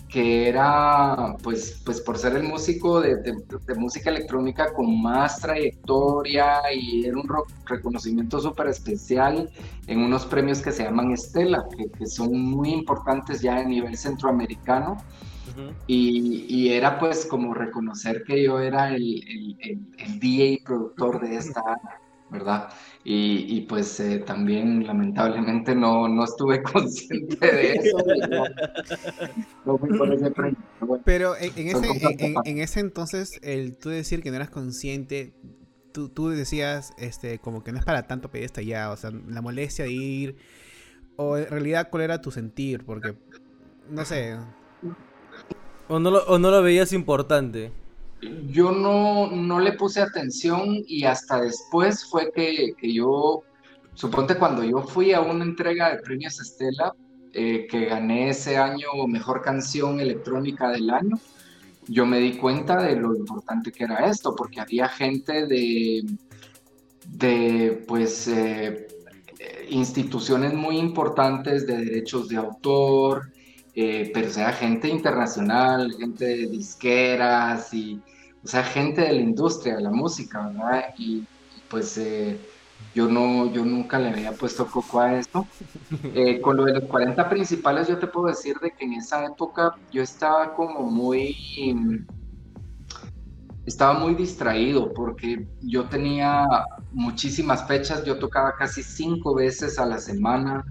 [0.10, 6.62] que era, pues, pues por ser el músico de, de, música electrónica con más trayectoria
[6.74, 7.30] y era un
[7.66, 9.50] reconocimiento súper especial
[9.86, 13.96] en unos premios que se llaman Estela, que, que, son muy importantes ya a nivel
[13.96, 14.98] centroamericano.
[15.86, 21.22] y, y, era pues como reconocer que yo era el, el, el, el DJ productor
[21.22, 21.62] de esta
[22.30, 22.70] ¿verdad?
[23.04, 27.98] Y, pues eh, también lamentablemente no, no estuve consciente de eso.
[31.06, 31.88] Pero en, ese,
[32.46, 35.34] en, ese entonces, el tú decir que no eras consciente,
[35.92, 39.12] tú, tú decías este como que no es para tanto pedir esta ya, o sea,
[39.12, 40.36] la molestia de ir,
[41.16, 43.16] o en realidad cuál era tu sentir, porque,
[43.90, 44.38] no sé.
[45.88, 47.72] O no lo, o no lo veías importante
[48.22, 53.44] yo no, no le puse atención y hasta después fue que, que, yo,
[53.94, 56.94] suponte cuando yo fui a una entrega de premios Estela,
[57.34, 61.20] eh, que gané ese año Mejor Canción Electrónica del Año,
[61.88, 66.04] yo me di cuenta de lo importante que era esto, porque había gente de,
[67.08, 68.88] de pues, eh,
[69.70, 73.32] instituciones muy importantes de derechos de autor,
[73.82, 78.02] eh, pero sea gente internacional, gente de disqueras y,
[78.44, 80.94] o sea, gente de la industria de la música, ¿verdad?
[80.98, 81.24] Y,
[81.70, 82.38] pues eh,
[82.94, 85.48] yo no, yo nunca le había puesto coco a esto.
[86.14, 89.26] Eh, con lo de los 40 principales, yo te puedo decir de que en esa
[89.26, 91.36] época yo estaba como muy,
[93.66, 96.46] estaba muy distraído porque yo tenía
[96.92, 100.64] muchísimas fechas, yo tocaba casi cinco veces a la semana,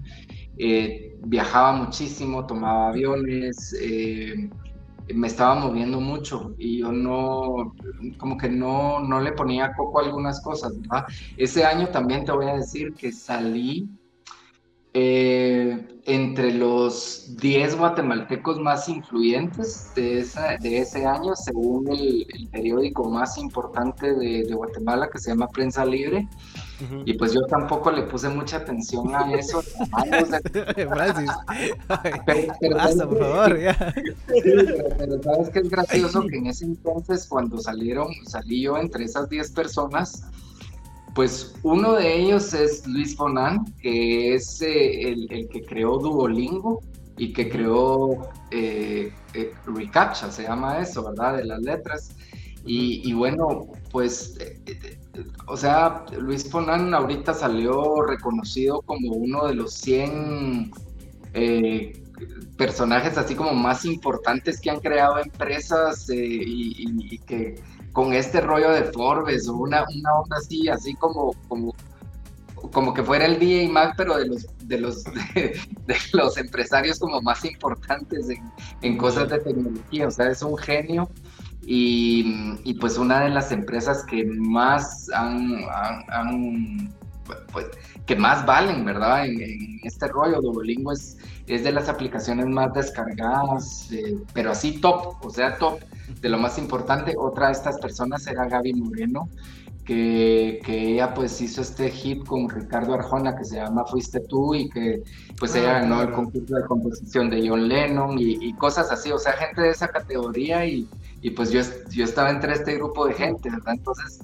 [0.59, 4.49] eh, viajaba muchísimo, tomaba aviones, eh,
[5.13, 7.73] me estaba moviendo mucho y yo no,
[8.17, 11.05] como que no, no le ponía coco a algunas cosas, ¿verdad?
[11.37, 13.89] Ese año también te voy a decir que salí
[14.93, 20.25] eh, entre los 10 guatemaltecos más influyentes de,
[20.59, 25.85] de ese año, según el, periódico más importante de, de, Guatemala, que se llama Prensa
[25.85, 26.27] Libre.
[27.05, 29.61] Y pues yo tampoco le puse mucha atención a eso.
[30.89, 31.31] Francis,
[33.05, 33.93] por favor, ya.
[34.97, 39.29] pero, sabes que es gracioso que en ese entonces, cuando salieron, salí yo entre esas
[39.29, 40.23] 10 personas,
[41.15, 46.81] pues uno de ellos es Luis Fonan, que es eh, el, que creó Duolingo
[47.17, 49.53] y que creó eh, eh
[50.31, 51.37] se llama eso, ¿verdad?
[51.37, 52.15] De las letras.
[52.65, 54.99] Y, bueno, pues, eh,
[55.47, 60.71] o sea, Luis Fonan ahorita salió reconocido como uno de los 100
[62.57, 67.55] personajes así como más importantes que han creado empresas y, que
[67.99, 71.75] con este rollo de Forbes o una, una onda así, así como, como,
[72.71, 75.03] como que fuera el DJ Mac, pero de los, de los,
[75.35, 78.27] de, los empresarios como más importantes
[78.81, 80.07] en, cosas de tecnología.
[80.07, 81.09] O sea, es un genio.
[81.65, 85.65] Y, y pues una de las empresas que más han,
[86.07, 86.95] han,
[87.51, 87.65] pues,
[88.05, 89.25] que más valen, ¿verdad?
[89.25, 95.17] En, este rollo, Duolingo es, es de las aplicaciones más descargadas, eh, pero así top,
[95.21, 95.81] o sea, top
[96.21, 97.15] de lo más importante.
[97.17, 99.29] Otra de estas personas era Gaby Moreno,
[99.85, 104.53] que, que, ella pues hizo este hit con Ricardo Arjona que se llama Fuiste tú
[104.53, 105.01] y que
[105.39, 109.17] pues ella ah, ganó el concurso de composición de John Lennon y, cosas así, o
[109.17, 110.87] sea, gente de esa categoría y,
[111.21, 113.73] y, pues yo, yo estaba entre este grupo de gente, ¿verdad?
[113.73, 114.19] Entonces,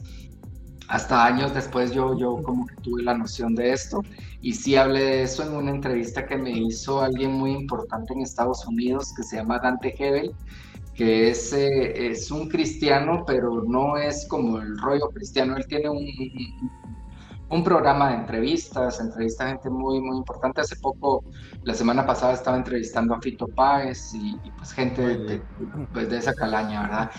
[0.87, 4.01] hasta años después yo, yo como que tuve la noción de esto
[4.41, 8.21] y sí hablé de eso en una entrevista que me hizo alguien muy importante en
[8.21, 10.31] Estados Unidos que se llama Dante Hebel
[10.95, 15.57] que es, eh, es un cristiano, pero no es como el rollo cristiano.
[15.57, 16.07] Él tiene un,
[17.49, 20.61] un programa de entrevistas, entrevista a gente muy, muy importante.
[20.61, 21.23] Hace poco,
[21.63, 25.41] la semana pasada, estaba entrevistando a Fito Páez y, pues gente de,
[25.93, 27.11] pues, de esa calaña, ¿verdad?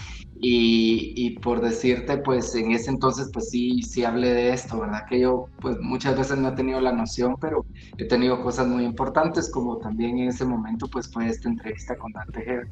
[0.49, 5.05] Y, por decirte, pues en ese entonces, pues sí, sí hablé de esto, ¿verdad?
[5.09, 7.67] Que yo, pues muchas veces no he tenido la noción, pero
[7.99, 12.13] he tenido cosas muy importantes, como también en ese momento, pues fue esta entrevista con
[12.13, 12.45] Dante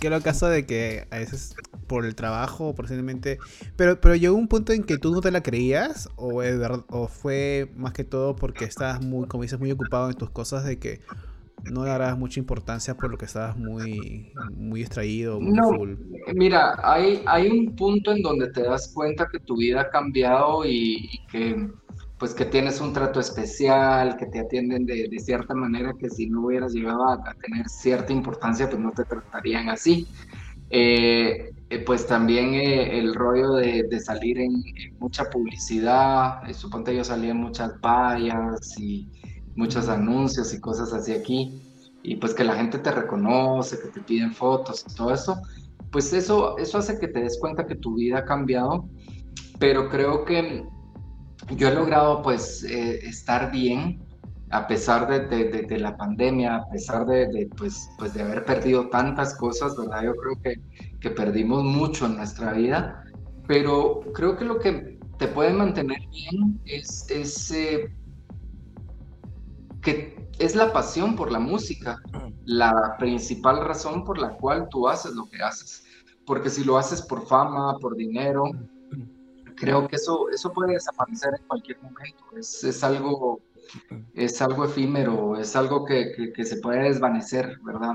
[0.00, 1.54] ¿Qué lo caso de que a veces
[1.86, 3.38] por el trabajo, posiblemente,
[3.76, 6.42] pero, pero llegó un punto en que tú no te la creías, o,
[6.88, 10.64] o fue más que todo porque estabas muy, como dices, muy ocupado en tus cosas
[10.64, 11.02] de que
[11.64, 15.38] no le darás mucha importancia por lo que estabas muy, muy distraído.
[15.40, 15.70] no,
[16.34, 20.64] mira, hay, hay un punto en donde te das cuenta que tu vida ha cambiado
[20.64, 21.68] y, que
[22.18, 26.46] pues que tienes un trato especial, que te atienden de, cierta manera que si no
[26.46, 30.08] hubieras llegado a, tener cierta importancia, pues no te tratarían así.
[30.70, 34.52] Eh, eh, pues también eh, el rollo de, salir en,
[34.98, 39.08] mucha publicidad, suponte yo salí en muchas vallas y
[39.58, 41.60] muchos anuncios y cosas así aquí,
[42.02, 45.42] y pues que la gente te reconoce, que te piden fotos y todo eso,
[45.90, 48.88] pues eso, eso hace que te des cuenta que tu vida ha cambiado,
[49.58, 50.64] pero creo que
[51.56, 54.00] yo he logrado pues eh, estar bien
[54.50, 59.34] a pesar de, de, la pandemia, a pesar de, pues, pues de haber perdido tantas
[59.36, 60.04] cosas, ¿verdad?
[60.04, 60.54] Yo creo que,
[61.00, 63.04] que perdimos mucho en nuestra vida,
[63.46, 67.90] pero creo que lo que te puede mantener bien es, es eh,
[69.88, 72.02] que es la pasión por la música,
[72.44, 75.84] la principal razón por la cual tú haces lo que haces.
[76.26, 78.44] Porque si lo haces por fama, por dinero,
[79.56, 82.24] creo que eso, eso puede desaparecer en cualquier momento.
[82.36, 83.40] Es, es algo,
[84.14, 87.94] es algo efímero, es algo que, que, se puede desvanecer, ¿verdad?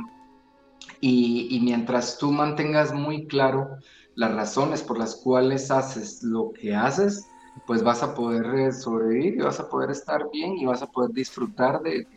[0.99, 3.77] Y, y, mientras tú mantengas muy claro
[4.15, 7.27] las razones por las cuales haces lo que haces,
[7.65, 10.87] pues vas a poder eh, sobrevivir y vas a poder estar bien y vas a
[10.87, 12.07] poder disfrutar de,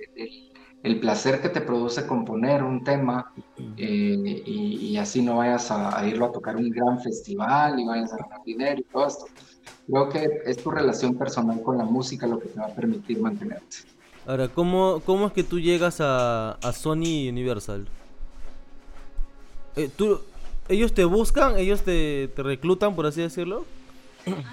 [0.82, 3.32] el placer que te produce componer un tema
[3.76, 8.16] eh, y, así no vayas a, irlo a tocar un gran festival y vayas a
[8.16, 9.26] ganar dinero y todo esto.
[9.86, 13.20] Creo que es tu relación personal con la música lo que te va a permitir
[13.20, 13.78] mantenerte.
[14.26, 17.86] Ahora, ¿cómo, cómo es que tú llegas a, a Sony Universal?
[19.76, 20.20] Eh, ¿tú,
[20.68, 21.56] ¿Ellos te buscan?
[21.58, 23.64] ¿Ellos te, te reclutan, por así decirlo?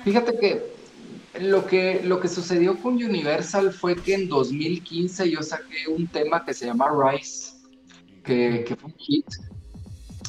[0.03, 0.73] Fíjate que
[1.39, 6.45] lo que, lo que sucedió con Universal fue que en 2015 yo saqué un tema
[6.45, 7.53] que se llama Rise,
[8.23, 9.25] que, fue un hit.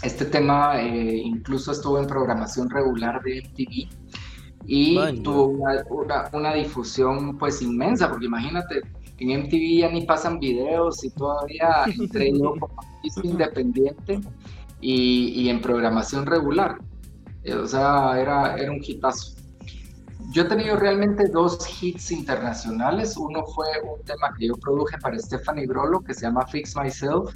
[0.02, 3.88] Este tema eh, incluso estuvo en programación regular de MTV
[4.66, 8.80] y tuvo una, una, difusión pues inmensa, porque imagínate,
[9.18, 12.74] en MTV ya ni pasan videos y todavía entré yo como
[13.22, 14.20] independiente
[14.80, 16.78] y, y, en programación regular.
[17.42, 19.33] Eh, o sea, era, era un hitazo.
[20.30, 23.16] Yo he tenido realmente dos hits internacionales.
[23.16, 27.34] Uno fue un tema que yo produje para Stephanie Grolo que se llama Fix Myself,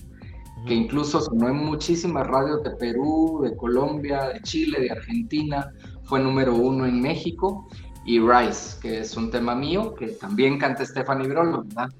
[0.66, 5.72] que incluso sonó en muchísimas radios de Perú, de Colombia, de Chile, de Argentina.
[6.04, 7.68] Fue número uno en México.
[8.04, 11.90] Y Rise, que es un tema mío, que también canta Stephanie Grolo, ¿verdad?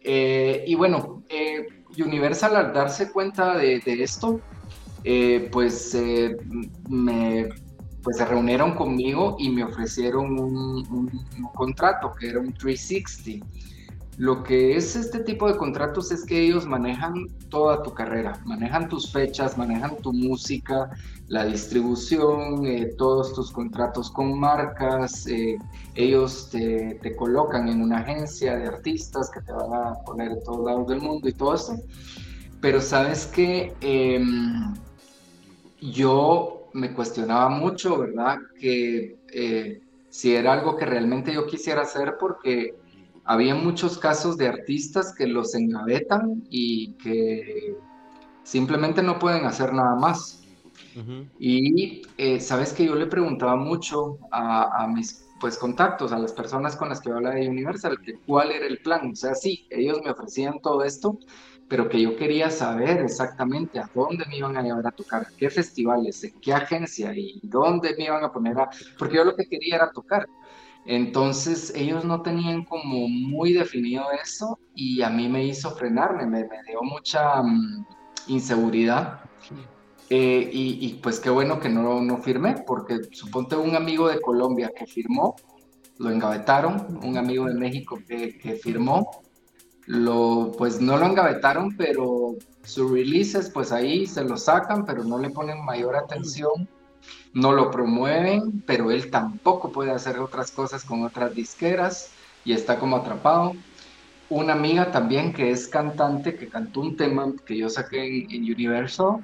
[0.00, 1.66] Eh, y bueno, eh,
[1.98, 4.40] Universal al darse cuenta de, esto,
[5.04, 5.96] eh, pues
[6.88, 7.48] me
[8.02, 11.10] pues se reunieron conmigo y me ofrecieron un,
[11.54, 13.46] contrato que era un 360.
[14.16, 18.88] Lo que es este tipo de contratos es que ellos manejan toda tu carrera, manejan
[18.88, 20.90] tus fechas, manejan tu música,
[21.28, 25.56] la distribución, eh, todos tus contratos con marcas, eh,
[25.94, 30.44] ellos te, te, colocan en una agencia de artistas que te van a poner en
[30.44, 31.78] todos lados del mundo y todo eso.
[32.60, 34.74] Pero sabes que em,
[35.80, 38.38] yo me cuestionaba mucho, ¿verdad?
[38.58, 42.74] Que eh, si era algo que realmente yo quisiera hacer porque
[43.24, 47.76] había muchos casos de artistas que los engavetan y que
[48.42, 50.36] simplemente no pueden hacer nada más.
[51.38, 56.32] Y eh, sabes que yo le preguntaba mucho a, a, mis pues contactos, a las
[56.32, 59.12] personas con las que yo hablaba de Universal, que cuál era el plan.
[59.12, 61.18] O sea, sí, ellos me ofrecían todo esto,
[61.70, 65.48] pero que yo quería saber exactamente a dónde me iban a llevar a tocar, qué
[65.48, 68.68] festivales, en qué agencia y dónde me iban a poner a...
[68.98, 70.28] Porque yo lo que quería era tocar.
[70.84, 76.42] Entonces ellos no tenían como muy definido eso y a mí me hizo frenarme, me,
[76.66, 77.86] dio mucha mm,
[78.26, 79.20] inseguridad.
[80.08, 84.72] Eh, y, pues qué bueno que no, no firmé, porque suponte un amigo de Colombia
[84.76, 85.36] que firmó,
[85.98, 89.22] lo engavetaron, un amigo de México que, que firmó,
[89.90, 95.18] lo, pues no lo engavetaron, pero sus releases, pues ahí se lo sacan, pero no
[95.18, 96.68] le ponen mayor atención,
[97.32, 102.12] no lo promueven, pero él tampoco puede hacer otras cosas con otras disqueras
[102.44, 103.54] y está como atrapado.
[104.28, 109.16] Una amiga también que es cantante, que cantó un tema que yo saqué en, Universal,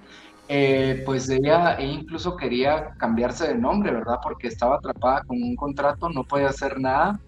[0.48, 4.16] eh, pues ella, ella, incluso quería cambiarse de nombre, ¿verdad?
[4.20, 7.20] Porque estaba atrapada con un contrato, no puede hacer nada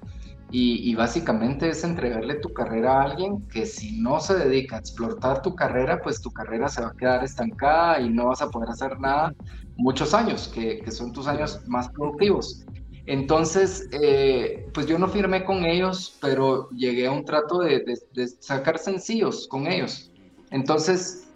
[0.51, 5.43] y, básicamente es entregarle tu carrera a alguien que si no se dedica a explotar
[5.43, 8.71] tu carrera, pues tu carrera se va a quedar estancada y no vas a poder
[8.71, 9.35] hacer nada
[9.77, 12.65] muchos años, que, que son tus años más productivos.
[13.09, 18.29] Entonces, eh, pues yo no firmé con ellos, pero llegué a un trato de, de,
[18.41, 20.11] sacar sencillos con ellos.
[20.51, 21.29] Entonces,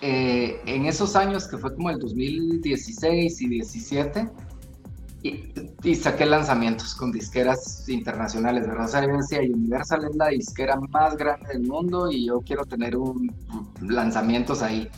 [0.00, 4.30] eh, en esos años, que fue como el 2016 y 17,
[5.22, 8.86] y, saqué lanzamientos con disqueras internacionales, ¿verdad?
[8.86, 12.64] O sea, yo decía, Universal es la disquera más grande del mundo y yo quiero
[12.64, 13.32] tener un,
[13.80, 14.88] lanzamientos ahí.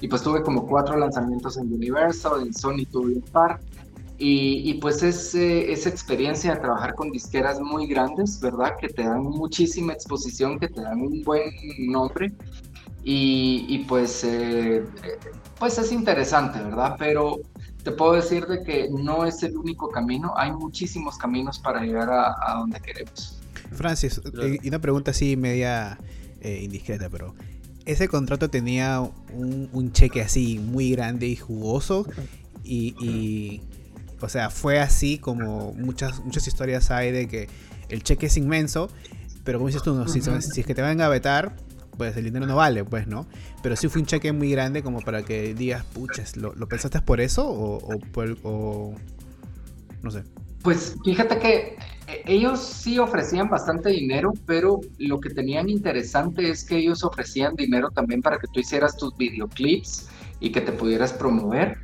[0.00, 3.60] Y pues tuve como cuatro lanzamientos en Universal, en Sony tuve un par.
[4.18, 8.76] Y, y pues es esa experiencia de trabajar con disqueras muy grandes, ¿verdad?
[8.78, 12.30] Que te dan muchísima exposición, que te dan un buen nombre.
[13.02, 14.84] Y, y pues, eh,
[15.58, 16.96] pues es interesante, ¿verdad?
[16.98, 17.38] Pero
[17.82, 22.10] te puedo decir de que no es el único camino, hay muchísimos caminos para llegar
[22.10, 23.38] a, donde queremos.
[23.72, 25.98] Francis, eh, y una pregunta así media
[26.40, 27.34] eh, indiscreta, pero
[27.86, 29.00] ese contrato tenía
[29.32, 32.06] un, cheque así muy grande y jugoso
[32.62, 33.62] y,
[34.20, 37.48] o sea, fue así como muchas, muchas historias hay de que
[37.88, 38.90] el cheque es inmenso,
[39.44, 41.56] pero como dices tú, no, si, si, es que te van a vetar,
[42.00, 43.26] pues el dinero no vale, pues, ¿no?
[43.62, 47.20] Pero sí fue un cheque muy grande como para que digas, puches, ¿lo, pensaste por
[47.20, 47.98] eso o,
[48.42, 48.94] o,
[50.00, 50.24] no sé?
[50.62, 51.56] Pues fíjate que
[52.06, 57.54] eh, ellos sí ofrecían bastante dinero, pero lo que tenían interesante es que ellos ofrecían
[57.54, 60.08] dinero también para que tú hicieras tus videoclips
[60.40, 61.76] y que te pudieras promover.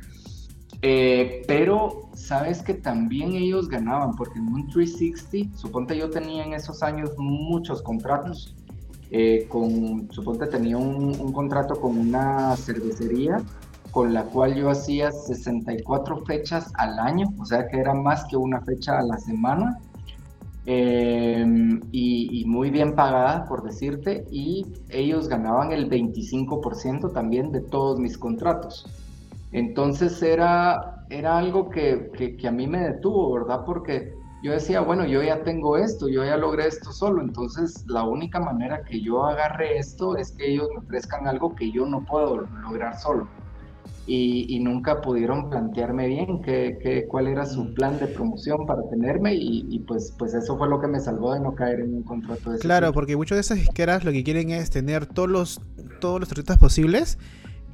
[0.81, 6.53] Eh, pero sabes que también ellos ganaban, porque en un 360, suponte yo tenía en
[6.53, 8.56] esos años muchos contratos
[9.11, 13.41] eh, con, suponte tenía un, contrato con una cervecería
[13.91, 18.35] con la cual yo hacía 64 fechas al año, o sea que era más que
[18.35, 19.79] una fecha a la semana.
[20.69, 27.97] Em, y, muy bien pagada, por decirte, y ellos ganaban el 25% también de todos
[27.99, 28.85] mis contratos.
[29.53, 33.63] Entonces era, era algo que, que, que, a mí me detuvo, ¿verdad?
[33.65, 38.03] Porque yo decía, bueno, yo ya tengo esto, yo ya logré esto solo, entonces la
[38.03, 42.05] única manera que yo agarre esto es que ellos me ofrezcan algo que yo no
[42.05, 43.27] puedo lograr solo.
[44.09, 47.73] Y, nunca pudieron plantearme bien qué, cuál era su mm.
[47.73, 51.41] plan de promoción para tenerme y, pues, pues eso fue lo que me salvó de
[51.41, 54.51] no caer en un contrato de Claro, porque muchos de esas disqueras lo que quieren
[54.51, 55.61] es tener todos los,
[55.99, 57.17] todos los posibles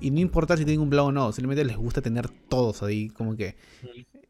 [0.01, 3.09] y no importa si tienen un blog o no, simplemente les gusta tener todos ahí
[3.09, 3.55] como que...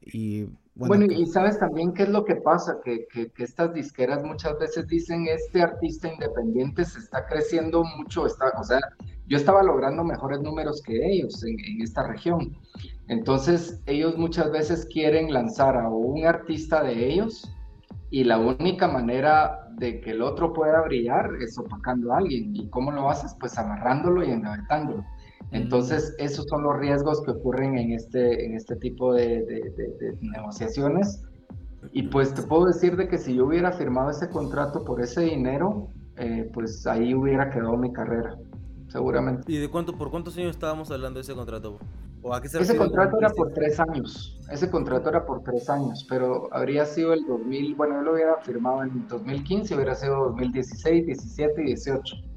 [0.01, 4.57] Y bueno, y sabes también qué es lo que pasa, que, que, estas disqueras muchas
[4.59, 8.79] veces dicen, este artista independiente se está creciendo mucho, está, o sea,
[9.27, 12.57] yo estaba logrando mejores números que ellos en, en esta región.
[13.07, 17.53] Entonces, ellos muchas veces quieren lanzar a un artista de ellos
[18.09, 22.55] y la única manera de que el otro pueda brillar es opacando a alguien.
[22.55, 23.35] ¿Y cómo lo haces?
[23.39, 25.03] Pues amarrándolo y engavetándolo.
[25.53, 29.71] Entonces, esos son los riesgos que ocurren en este, en este tipo de,
[30.21, 31.23] negociaciones.
[31.91, 35.21] Y pues te puedo decir de que si yo hubiera firmado ese contrato por ese
[35.21, 38.35] dinero, eh, pues ahí hubiera quedado mi carrera,
[38.87, 39.51] seguramente.
[39.51, 41.77] ¿Y de cuánto, por cuántos años estábamos hablando de ese contrato?
[42.23, 45.69] ¿O a qué se ese contrato era por tres años, ese contrato era por tres
[45.69, 50.29] años, pero habría sido el 2000, bueno, yo lo hubiera firmado en 2015, hubiera sido
[50.29, 52.32] 2016, 17 y 18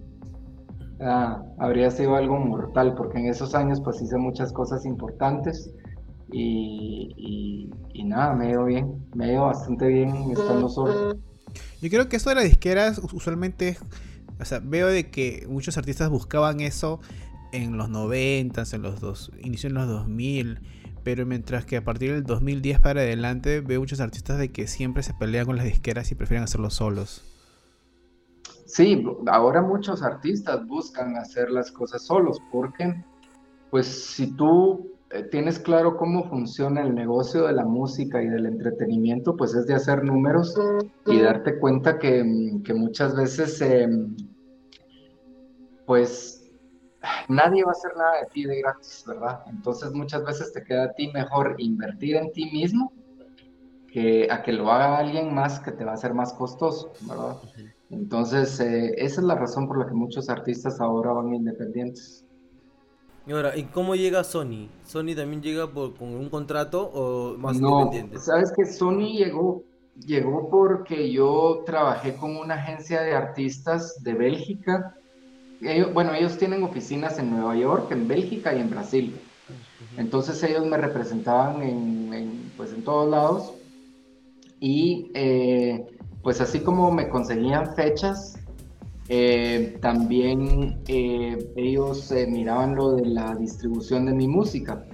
[1.00, 5.70] ah, habría sido algo mortal, porque en esos años pues hice muchas cosas importantes
[6.32, 11.16] y, y, nada, me dio bien, me dio bastante bien estando solo.
[11.80, 13.78] Yo creo que esto de las disqueras usualmente,
[14.40, 17.00] o sea, veo de que muchos artistas buscaban eso
[17.52, 20.60] en los 90, en los dos, inició en los 2000,
[21.04, 25.02] pero mientras que a partir del 2010 para adelante veo muchos artistas de que siempre
[25.02, 27.35] se pelean con las disqueras y prefieren hacerlo solos.
[28.76, 32.94] Sí, ahora muchos artistas buscan hacer las cosas solos porque,
[33.70, 38.44] pues, si tú eh, tienes claro cómo funciona el negocio de la música y del
[38.44, 40.54] entretenimiento, pues es de hacer números
[41.06, 44.14] y darte cuenta que, mm, muchas veces, em,
[45.86, 46.44] pues,
[47.30, 49.40] nadie va a hacer nada de ti de gratis, ¿verdad?
[49.46, 52.92] Entonces muchas veces te queda a ti mejor invertir en ti mismo
[53.90, 57.38] que a que lo haga alguien más que te va a ser más costoso, ¿verdad?
[57.90, 62.24] Entonces, eh, esa es la razón por la que muchos artistas ahora van independientes.
[63.26, 64.68] Y ahora, ¿y cómo llega Sony?
[64.84, 69.64] ¿Sony también llega por, con un contrato o más no, Sabes que Sony llegó,
[69.98, 74.94] llegó porque yo trabajé con una agencia de artistas de Bélgica.
[75.92, 79.16] bueno, ellos tienen oficinas en Nueva York, en Bélgica y en Brasil.
[79.96, 83.52] Entonces ellos me representaban en, pues en todos lados.
[84.60, 85.84] Y eh,
[86.26, 88.36] pues así como me conseguían fechas,
[89.08, 94.84] eh, también eh, ellos miraban lo de la distribución de mi música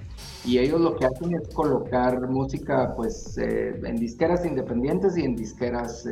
[0.45, 6.07] y ellos lo que hacen es colocar música pues en disqueras independientes y en disqueras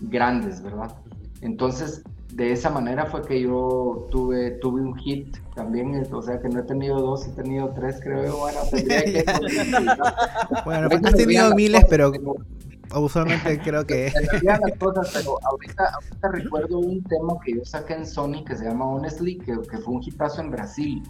[0.00, 0.96] grandes, ¿verdad?
[1.42, 6.48] Entonces de esa manera fue que yo tuve, tuve un hit también, o sea que
[6.48, 8.36] no he tenido dos, he tenido tres, creo.
[8.36, 9.24] Bueno, tendría que.
[10.64, 12.10] bueno, pues has tenido miles, pero
[12.98, 14.12] usualmente creo que.
[14.42, 18.64] las cosas, pero ahorita, ahorita recuerdo un tema que yo saqué en Sony que se
[18.64, 21.02] llama Honestly, que, que fue un hitazo en Brasil.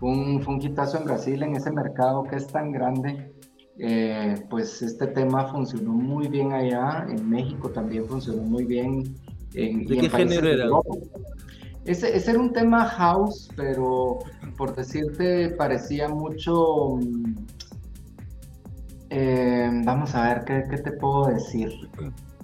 [0.00, 3.32] Fue un, fue un hitazo en Brasil, en ese mercado que es tan grande.
[3.78, 9.14] Eh, pues este tema funcionó muy bien allá, en México también funcionó muy bien
[9.56, 10.68] ¿De qué género era?
[11.84, 14.18] Ese, era un tema house, pero
[14.56, 16.98] por decirte, parecía mucho.
[19.10, 21.70] Eh, vamos a ver, ¿qué, te puedo decir?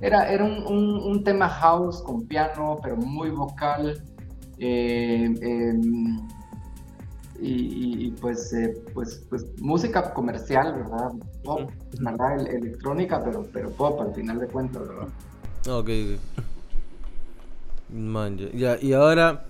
[0.00, 4.02] Era, era un, tema house con piano, pero muy vocal.
[4.58, 6.20] Eh, em,
[7.44, 11.10] y, pues, eh, pues, pues música comercial, ¿verdad?
[11.42, 12.46] Pop, ¿verdad?
[12.46, 15.08] electrónica, pero, pero pop al final de cuentas, ¿verdad?
[15.68, 15.88] Ok,
[18.54, 19.44] ya, y ahora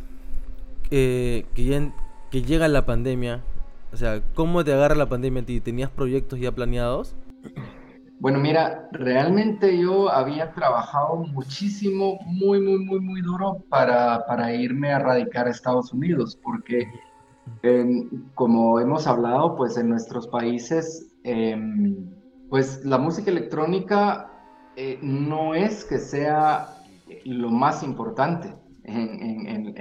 [0.91, 3.43] que llega la pandemia,
[3.93, 5.61] o sea, ¿cómo te agarra la pandemia a ti?
[5.61, 7.15] ¿Tenías proyectos ya planeados?
[8.21, 14.93] Bueno, mira, realmente yo había trabajado muchísimo, muy, muy, muy, muy duro para, para irme
[14.93, 16.87] a radicar a Estados Unidos, porque
[17.63, 21.97] em, como hemos hablado, pues en nuestros países, em,
[22.49, 24.31] pues la música electrónica
[24.77, 26.69] eh, no es que sea
[27.25, 29.72] lo más importante en, la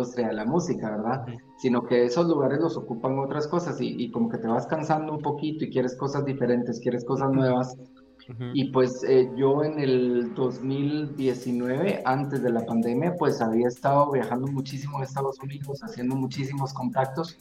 [0.00, 1.26] industria de la música, ¿verdad?
[1.58, 5.20] Sino que esos lugares los ocupan otras cosas y, como que te vas cansando un
[5.20, 7.76] poquito y quieres cosas diferentes, quieres cosas nuevas.
[8.54, 14.46] Y pues eh, yo en el 2019, antes de la pandemia, pues había estado viajando
[14.46, 17.38] muchísimo a Estados Unidos, haciendo muchísimos contactos.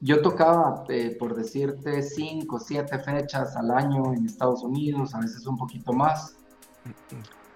[0.00, 5.44] Yo tocaba, eh, por decirte, cinco, siete fechas al año en Estados Unidos, a veces
[5.44, 6.36] un poquito más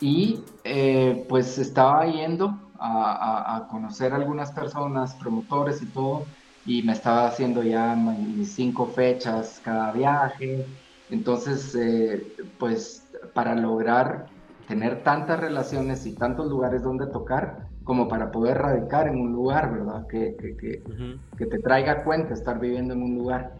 [0.02, 6.24] y eh, pues estaba yendo a, conocer algunas personas, promotores y todo,
[6.66, 10.66] y me estaba haciendo ya mis cinco fechas cada viaje.
[11.10, 12.26] Entonces, eh,
[12.58, 14.26] pues para lograr
[14.66, 19.72] tener tantas relaciones y tantos lugares donde tocar, como para poder radicar en un lugar,
[19.72, 20.06] ¿verdad?
[20.06, 20.82] Que, que,
[21.36, 23.52] que te traiga cuenta estar viviendo en un lugar.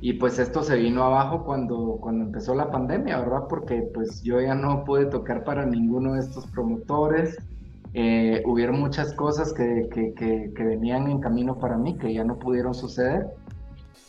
[0.00, 3.44] Y pues esto se vino abajo cuando, cuando empezó la pandemia, ¿verdad?
[3.48, 7.38] Porque pues yo ya no pude tocar para ninguno de estos promotores.
[7.98, 10.12] Eh, hubieron muchas cosas que, que,
[10.54, 13.26] que, venían en camino para mí que ya no pudieron suceder.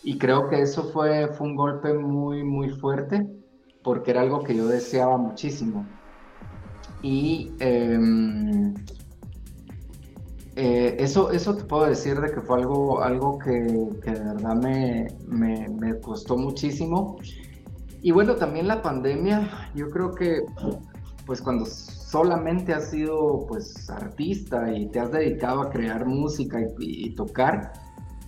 [0.04, 3.26] Y creo que eso fue, fue un golpe muy, muy fuerte
[3.86, 5.86] porque era algo que yo deseaba muchísimo.
[7.02, 8.74] Y em,
[10.58, 14.56] eh, eso, eso te puedo decir de que fue algo, algo que, que de verdad
[14.56, 17.20] me, me, me, costó muchísimo.
[18.02, 20.42] Y bueno, también la pandemia, yo creo que
[21.26, 21.66] pues cuando
[22.08, 27.74] solamente has sido pues artista y te has dedicado a crear música y, tocar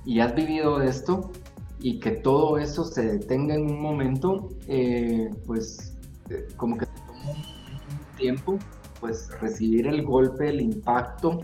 [0.04, 1.32] y has vivido esto
[1.80, 5.98] y que todo eso se detenga en un momento, eh, pues
[6.30, 8.60] eh, como que te tomó un tiempo
[9.00, 11.40] pues recibir el golpe, el impacto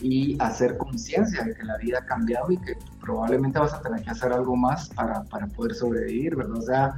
[0.00, 4.02] y hacer conciencia de que la vida ha cambiado y que probablemente vas a tener
[4.02, 6.58] que hacer algo más para, para poder sobrevivir, ¿verdad?
[6.58, 6.94] O sea,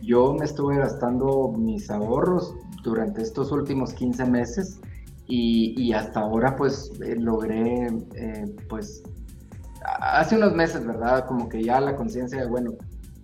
[0.00, 4.80] yo me estuve gastando mis ahorros durante estos últimos 15 meses
[5.26, 9.02] y, y hasta ahora pues eh, logré, eh, pues,
[10.00, 11.26] hace unos meses, ¿verdad?
[11.26, 12.72] Como que ya la conciencia de, bueno,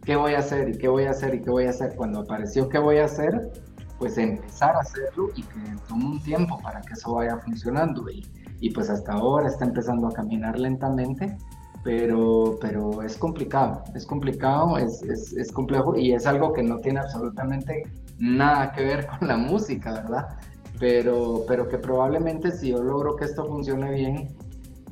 [0.05, 1.95] ¿qué voy a hacer y qué voy a hacer y qué voy a hacer?
[1.97, 3.53] Cuando apareció qué voy a hacer,
[3.99, 8.09] pues empezar a hacerlo y que tome un tiempo para que eso vaya funcionando.
[8.11, 8.27] Y,
[8.61, 11.37] y pues hasta ahora está empezando a caminar lentamente,
[11.83, 16.79] pero, pero es complicado, es complicado, es, es, es, complejo y es algo que no
[16.79, 17.83] tiene absolutamente
[18.19, 20.39] nada que ver con la música, ¿verdad?
[20.79, 24.37] Pero, pero que probablemente si yo logro que esto funcione bien,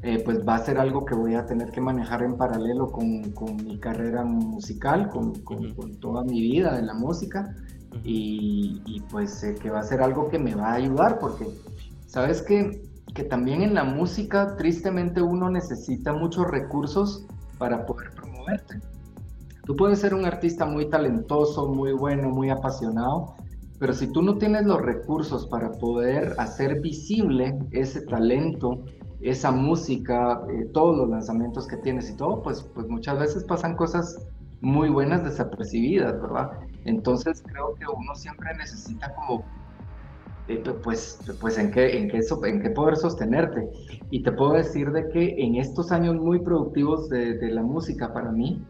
[0.02, 3.30] eh, pues va a ser algo que voy a tener que manejar en paralelo con,
[3.32, 7.54] con mi carrera musical, con, con, con, toda mi vida de la música
[8.02, 11.46] y, pues que va a ser algo que me va a ayudar porque
[12.06, 12.82] sabes que,
[13.14, 17.26] que también en la música, tristemente, uno necesita muchos recursos
[17.58, 18.80] para poder promoverte.
[19.72, 23.36] Tú puedes ser un artista muy talentoso, muy bueno, muy apasionado,
[23.78, 28.84] pero si tú no tienes los recursos para poder hacer visible ese talento,
[29.22, 33.74] esa música, eh, todos los lanzamientos que tienes y todo, pues, pues muchas veces pasan
[33.74, 34.28] cosas
[34.60, 36.50] muy buenas desapercibidas, ¿verdad?
[36.84, 39.42] Entonces creo que uno siempre necesita como,
[40.48, 43.70] eh, pues, pues en qué, en, qué, en poder sostenerte.
[44.10, 48.30] Y te puedo decir de que en estos años muy productivos de la música para
[48.30, 48.62] mí,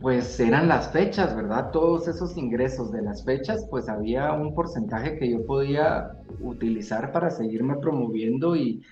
[0.00, 1.70] pues eran las fechas, ¿verdad?
[1.72, 7.30] Todos esos ingresos de las fechas, pues había un porcentaje que yo podía utilizar para
[7.30, 8.84] seguirme promoviendo y,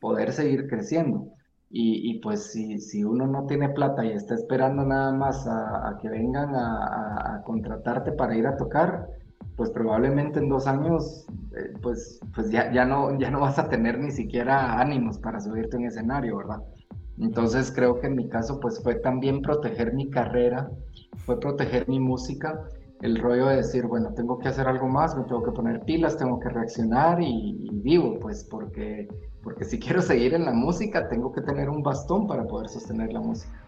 [0.00, 1.28] poder seguir creciendo.
[1.70, 6.10] Y, pues si, uno no tiene plata y está esperando nada más a, a que
[6.10, 9.08] vengan a, a, contratarte para ir a tocar,
[9.56, 11.26] pues probablemente en dos años,
[11.56, 15.40] eh, pues, pues ya, ya, no, ya no vas a tener ni siquiera ánimos para
[15.40, 16.60] subirte en escenario, ¿verdad?
[17.18, 20.70] Entonces creo que en mi caso pues fue también proteger mi carrera,
[21.24, 22.68] fue proteger mi música,
[23.02, 26.16] el rollo de decir, bueno, tengo que hacer algo más, me tengo que poner pilas,
[26.16, 29.08] tengo que reaccionar y, y vivo, pues porque,
[29.42, 33.12] porque si quiero seguir en la música tengo que tener un bastón para poder sostener
[33.12, 33.60] la música.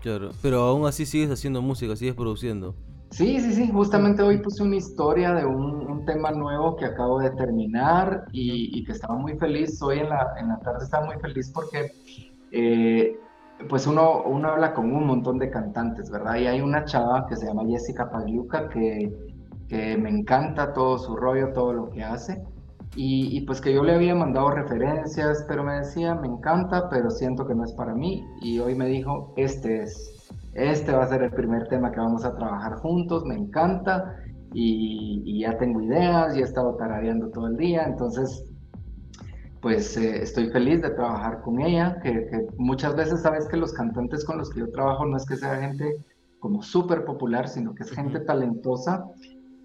[0.00, 2.74] Claro, pero aún así sigues haciendo música, sigues produciendo.
[3.12, 7.20] Sí, sí, sí, justamente hoy puse una historia de un, un tema nuevo que acabo
[7.20, 11.04] de terminar y, y, que estaba muy feliz, hoy en la, en la tarde estaba
[11.04, 11.92] muy feliz porque
[12.52, 13.18] eh,
[13.68, 16.36] pues uno, uno habla con un montón de cantantes, ¿verdad?
[16.36, 19.12] Y hay una chava que se llama Jessica Pagliuca que,
[19.68, 22.42] que me encanta todo su rollo, todo lo que hace.
[22.94, 27.10] Y, y, pues que yo le había mandado referencias, pero me decía, me encanta, pero
[27.10, 28.22] siento que no es para mí.
[28.42, 32.24] Y hoy me dijo, este es, este va a ser el primer tema que vamos
[32.26, 34.16] a trabajar juntos, me encanta.
[34.52, 38.51] Y, y ya tengo ideas, ya he estado tarareando todo el día, entonces
[39.62, 43.72] pues eh, estoy feliz de trabajar con ella, que, que, muchas veces sabes que los
[43.72, 45.96] cantantes con los que yo trabajo no es que sea gente
[46.40, 49.04] como súper popular, sino que es gente talentosa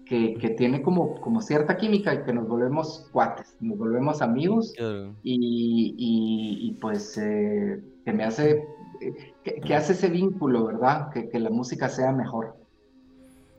[0.06, 4.72] que, que, tiene como, como cierta química y que nos volvemos cuates, nos volvemos amigos
[4.76, 5.14] Claro.
[5.24, 8.64] y, y, y pues eh, que me hace,
[9.00, 11.10] eh, que, que, hace ese vínculo, ¿verdad?
[11.10, 12.54] Que, que la música sea mejor.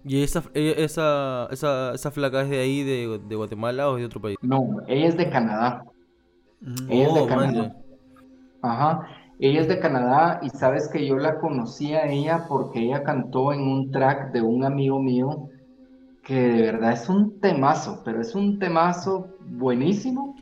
[0.05, 4.21] ¿Y esa, esa, esa, esa flaca es de ahí, de, de Guatemala o de otro
[4.21, 4.37] país?
[4.41, 5.83] No, ella es de Canadá.
[6.89, 7.61] Ella es de Oh, Canadá.
[7.61, 7.73] man,
[8.61, 9.07] Ajá.
[9.39, 13.53] Ella es de Canadá y sabes que yo la conocí a ella porque ella cantó
[13.53, 15.49] en un track de un amigo mío
[16.23, 20.35] que de verdad es un temazo, pero es un temazo buenísimo.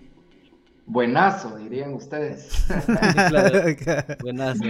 [0.87, 2.65] Buenazo, dirían ustedes.
[4.21, 4.63] Buenazo.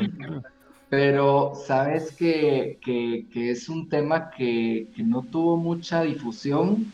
[0.90, 6.86] Pero sabes que, que- que es un tema que, que no tuvo mucha difusión,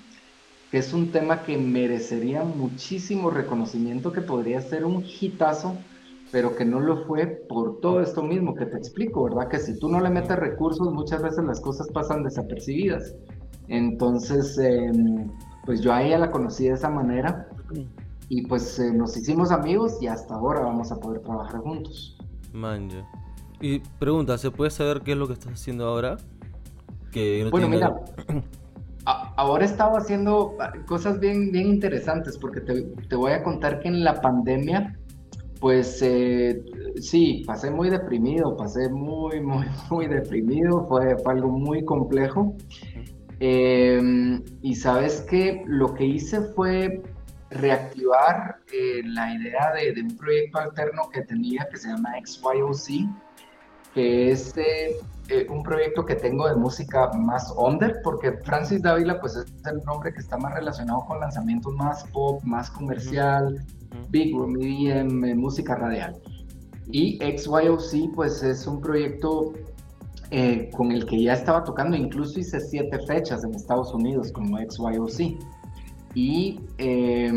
[0.73, 5.77] que es un tema que merecería muchísimo reconocimiento, que podría ser un hitazo,
[6.31, 9.49] pero que no lo fue por todo esto mismo que te explico, ¿verdad?
[9.49, 13.13] Que si tú no le metes recursos, muchas veces las cosas pasan desapercibidas.
[13.67, 15.29] Entonces, em,
[15.63, 17.47] pues yo a ella la conocí de esa manera
[18.29, 22.17] y pues eh, nos hicimos amigos y hasta ahora vamos a poder trabajar juntos.
[22.51, 23.07] Man, ya.
[23.61, 26.17] Y pregunta, ¿se puede saber qué es lo que estás haciendo ahora?
[27.11, 28.41] Que no Bueno, tiene mira,
[29.05, 33.43] a- ahora he estado haciendo ah, cosas bien, bien interesantes porque te, te voy a
[33.43, 34.97] contar que en la pandemia,
[35.59, 36.63] pues eh,
[36.99, 42.55] sí, pasé muy deprimido, pasé muy, muy, muy deprimido, fue, fue algo muy complejo.
[43.39, 47.01] Eh, y sabes que lo que hice fue
[47.49, 53.09] reactivar eh, la idea de, de un proyecto alterno que tenía que se llama XYOC,
[53.93, 54.95] que es eh,
[55.29, 59.81] eh, un proyecto que tengo de música más under, porque Francis Dávila pues es el
[59.85, 63.65] nombre que está más relacionado con lanzamientos más pop, más comercial,
[64.09, 66.15] big room, EDM, eh, música radial.
[66.91, 69.53] Y XYOC pues es un proyecto
[70.31, 74.57] eh, con el que ya estaba tocando, incluso hice siete fechas en Estados Unidos como
[74.57, 75.39] XYOC.
[76.15, 77.31] Y eh,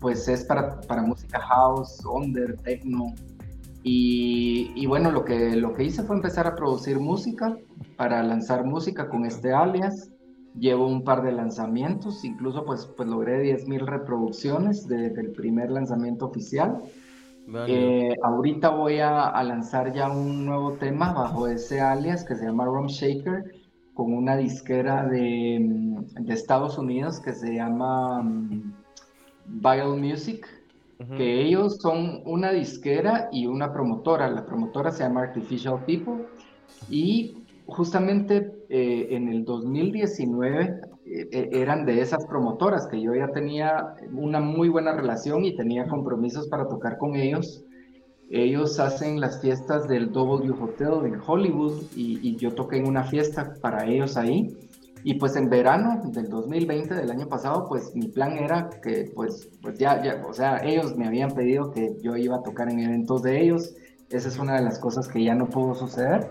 [0.00, 3.14] pues es para, para música house, under, techno,
[3.82, 7.56] y, y, bueno, lo que, lo que hice fue empezar a producir música
[7.96, 10.10] para lanzar música con este alias.
[10.58, 16.26] Llevo un par de lanzamientos, incluso pues, pues logré 10.000 reproducciones desde el primer lanzamiento
[16.26, 16.82] oficial.
[17.46, 18.10] Vale.
[18.10, 22.44] Eh, ahorita voy a, a, lanzar ya un nuevo tema bajo ese alias que se
[22.44, 23.44] llama Rum Shaker
[23.94, 25.58] con una disquera de,
[26.20, 28.72] de Estados Unidos que se llama um,
[29.46, 30.46] Vile Music
[31.16, 34.28] que ellos son una disquera y una promotora.
[34.30, 36.26] La promotora se llama Artificial People
[36.90, 43.94] y justamente eh, en el 2019 eh, eran de esas promotoras que yo ya tenía
[44.12, 47.64] una muy buena relación y tenía compromisos para tocar con ellos.
[48.30, 53.54] Ellos hacen las fiestas del W Hotel en Hollywood y, yo toqué en una fiesta
[53.60, 54.56] para ellos ahí.
[55.02, 59.48] Y pues en verano del 2020 del año pasado, pues mi plan era que pues,
[59.62, 62.80] pues ya, ya, o sea, ellos me habían pedido que yo iba a tocar en
[62.80, 63.74] eventos de ellos.
[64.10, 66.30] Esa es una de las cosas que ya no pudo suceder.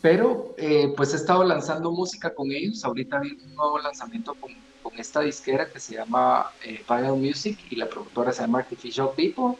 [0.00, 2.84] Pero eh, pues he estado lanzando música con ellos.
[2.84, 4.50] Ahorita viene un nuevo lanzamiento con,
[4.82, 9.10] con esta disquera que se llama eh, Viral Music y la productora se llama Artificial
[9.14, 9.56] People.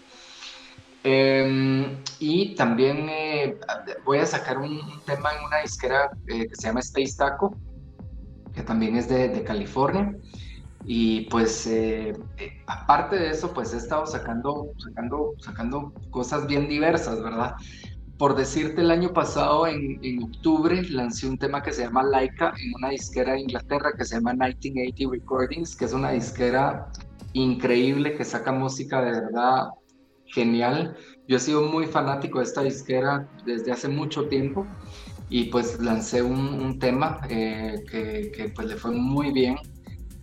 [1.02, 3.58] Em, y también eh,
[4.04, 7.56] voy a sacar un, tema en una disquera que se llama Space Taco,
[8.60, 10.14] que también es de, de California.
[10.84, 11.68] Y pues
[12.66, 17.54] aparte de eso, pues he estado sacando, sacando, sacando cosas bien diversas, ¿verdad?
[18.20, 22.74] por decirte, el año pasado, en, octubre, lancé un tema que se llama Laika en
[22.74, 26.92] una disquera de Inglaterra que se llama 1980 Recordings, que es una disquera
[27.32, 29.68] increíble que saca música de verdad
[30.26, 30.94] genial.
[31.28, 34.66] Yo he sido muy fanático de esta disquera desde hace mucho tiempo
[35.30, 39.56] y pues lancé un, tema eh, que, pues le fue muy bien.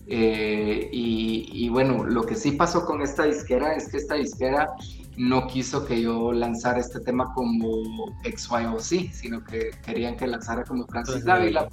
[0.09, 4.69] Eh, y, y bueno, lo que sí pasó con esta disquera es que esta disquera
[5.17, 10.85] no quiso que yo lanzara este tema como XYOC, sino que querían que lanzara como
[10.85, 11.67] Francis Dávila.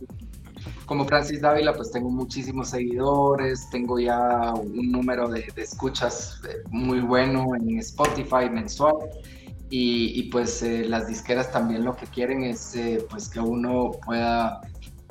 [0.87, 7.01] Como Francis Dávila, pues tengo muchísimos seguidores, tengo ya un número de, escuchas eh, muy
[7.01, 8.97] bueno en Spotify mensual.
[9.77, 14.61] Y, pues eh, las disqueras también lo que quieren es eh, pues que uno pueda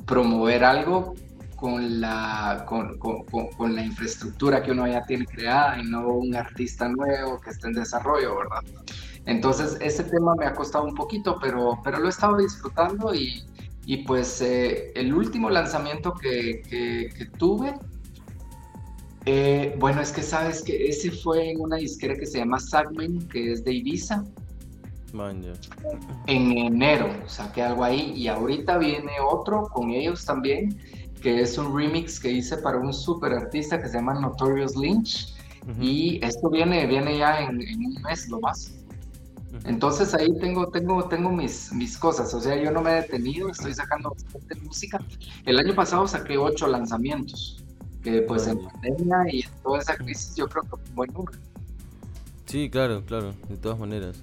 [0.06, 1.14] promover algo
[1.54, 6.34] con la, con, con, con, la infraestructura que uno ya tiene creada y no un
[6.34, 8.62] artista nuevo que esté en desarrollo, ¿verdad?
[9.26, 13.44] Entonces, ese tema me ha costado un poquito, pero, pero lo he estado disfrutando y,
[13.84, 17.74] y pues eh, el último lanzamiento que, que, tuve,
[19.26, 23.28] eh, bueno, es que sabes que ese fue en una disquera que se llama Sagmen,
[23.28, 24.24] que es de Ibiza.
[26.26, 30.76] En enero saqué algo ahí y ahorita viene otro con ellos también
[31.24, 35.34] que es un remix que hice para un super artista que se llama Notorious Lynch.
[35.80, 38.74] Y esto viene, viene ya en, un mes lo más.
[39.64, 43.48] Entonces ahí tengo, tengo, tengo mis, mis cosas, o sea, yo no me he detenido,
[43.48, 45.00] estoy sacando bastante música.
[45.46, 47.64] El año pasado saqué ocho lanzamientos,
[48.02, 51.12] que pues en pandemia y en toda esa crisis yo creo que fue un buen
[51.14, 51.38] número.
[52.44, 54.20] Sí, claro, claro, de todas maneras.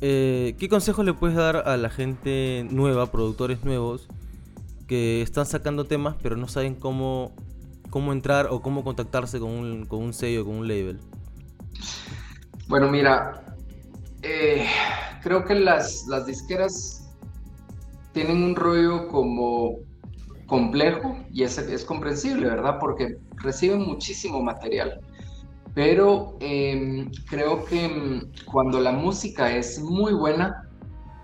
[0.00, 4.08] Eh, ¿Qué consejos le puedes dar a la gente nueva, productores nuevos,
[4.86, 7.34] que están sacando temas pero no saben cómo,
[7.90, 11.00] cómo entrar o cómo contactarse con un, con un sello, con un label?
[12.68, 13.56] Bueno, mira,
[14.22, 14.66] eh,
[15.22, 17.08] creo que las, las disqueras
[18.12, 19.78] tienen un rollo como
[20.46, 22.78] complejo y es, es comprensible, ¿verdad?
[22.80, 25.00] Porque reciben muchísimo material.
[25.78, 30.68] Pero em, creo que em, cuando la música es muy buena,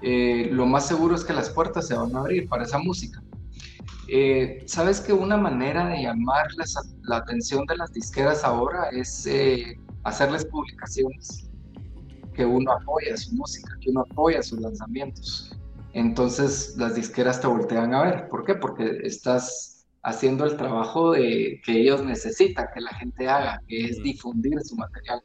[0.00, 3.20] eh, lo más seguro es que las puertas se van a abrir para esa música.
[4.06, 6.46] Eh, Sabes que una manera de llamar
[7.02, 11.50] la atención de las disqueras ahora es eh, hacerles publicaciones,
[12.32, 15.58] que uno apoya su música, que uno apoya sus lanzamientos.
[15.94, 18.28] Entonces las disqueras te voltean a ver.
[18.28, 18.54] ¿Por qué?
[18.54, 19.73] Porque estás
[20.04, 24.76] haciendo el trabajo de, que ellos necesitan que la gente haga, que es difundir su
[24.76, 25.20] material.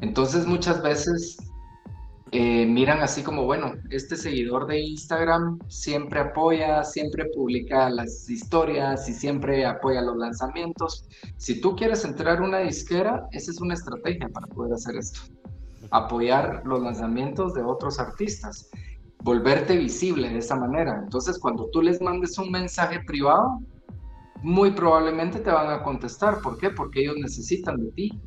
[0.00, 1.36] Entonces muchas veces
[2.32, 9.08] eh, miran así como, bueno, este seguidor de Instagram siempre apoya, siempre publica las historias
[9.08, 11.08] y siempre apoya los lanzamientos.
[11.36, 15.22] Si tú quieres entrar una disquera, esa es una estrategia para poder hacer esto.
[15.90, 18.70] Apoyar los lanzamientos de otros artistas,
[19.24, 21.00] volverte visible de esa manera.
[21.02, 23.60] Entonces, cuando tú les mandes un mensaje privado,
[24.42, 26.40] muy probablemente te van a contestar.
[26.40, 26.70] ¿Por qué?
[26.70, 28.20] Porque ellos necesitan de ti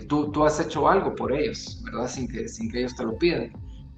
[0.00, 2.08] tú, tú has hecho algo por ellos, ¿verdad?
[2.08, 3.52] Sin que, sin que ellos te lo pidan.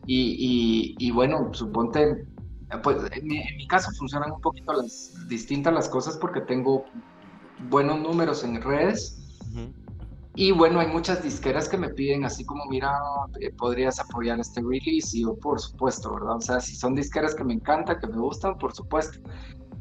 [0.06, 2.26] Y, y, bueno, suponte,
[2.82, 6.84] pues en mi, caso funcionan un poquito las, distintas las cosas porque tengo
[7.70, 9.20] buenos números en redes.
[10.36, 12.92] Y bueno, hay muchas disqueras que me piden así como, mira,
[13.40, 16.36] eh, podrías apoyar este release y yo, por supuesto, ¿verdad?
[16.36, 19.20] O sea, si son disqueras que me encantan, que me gustan, por supuesto.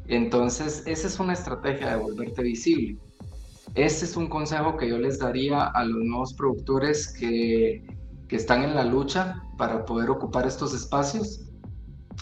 [0.08, 2.98] Entonces, esa es una estrategia de volverte visible.
[3.74, 7.84] Este es un consejo que yo les daría a los nuevos productores que,
[8.28, 11.40] que están en la lucha para poder ocupar estos espacios.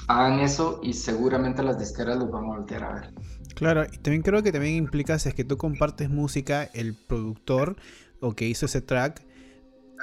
[0.09, 3.14] Hagan eso y seguramente las disqueras los van a voltear a ver.
[3.55, 7.76] Claro, y también creo que también implica si es que tú compartes música, el productor
[8.20, 9.22] o que hizo ese track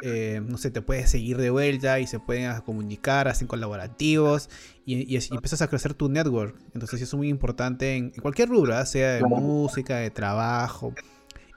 [0.01, 4.49] eh, no sé, te puedes seguir de vuelta y se pueden comunicar, hacen colaborativos
[4.85, 6.55] y, empiezas a crecer tu network.
[6.73, 8.85] Entonces eso es muy importante en, cualquier rubro, ¿ah?
[8.85, 10.93] sea de música, de trabajo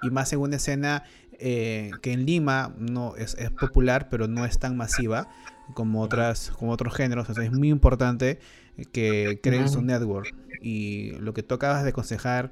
[0.03, 1.05] y más en una escena
[1.39, 5.29] eh, que en Lima no es, popular, pero no es tan masiva
[5.75, 7.29] como otras como otros géneros.
[7.29, 8.39] Entonces es muy importante
[8.93, 10.35] que creen su network.
[10.61, 12.51] Y lo que tú acabas de aconsejar,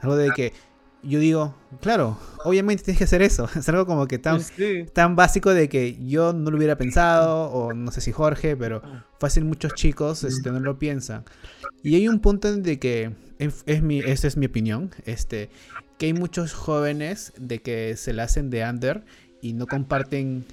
[0.00, 0.52] algo de que
[1.02, 3.48] yo digo, claro, obviamente tienes que hacer eso.
[3.56, 4.40] Es algo como que tan,
[4.92, 8.82] tan básico de que yo no lo hubiera pensado, o no sé si Jorge, pero
[9.18, 11.24] fácil muchos chicos este, no lo piensan.
[11.82, 15.50] Y hay un punto en de que, es, mi, esa es mi opinión, este,
[15.98, 19.04] que hay muchos jóvenes de que se la hacen de under
[19.40, 20.44] y no comparten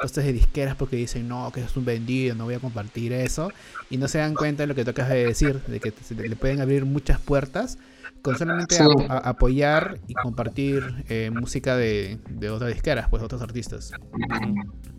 [0.00, 3.52] cosas de disqueras porque dicen, no, que es un vendido, no voy a compartir eso.
[3.88, 6.34] Y no se dan cuenta de lo que tú acabas de decir, de que le
[6.34, 7.78] pueden abrir muchas puertas
[8.22, 13.90] con solamente apoyar y compartir eh, música de, de, otras disqueras, pues otros artistas.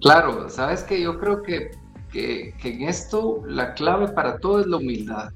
[0.01, 1.71] Claro, sabes que yo creo que,
[2.11, 5.29] que, en esto la clave para todo es la humildad,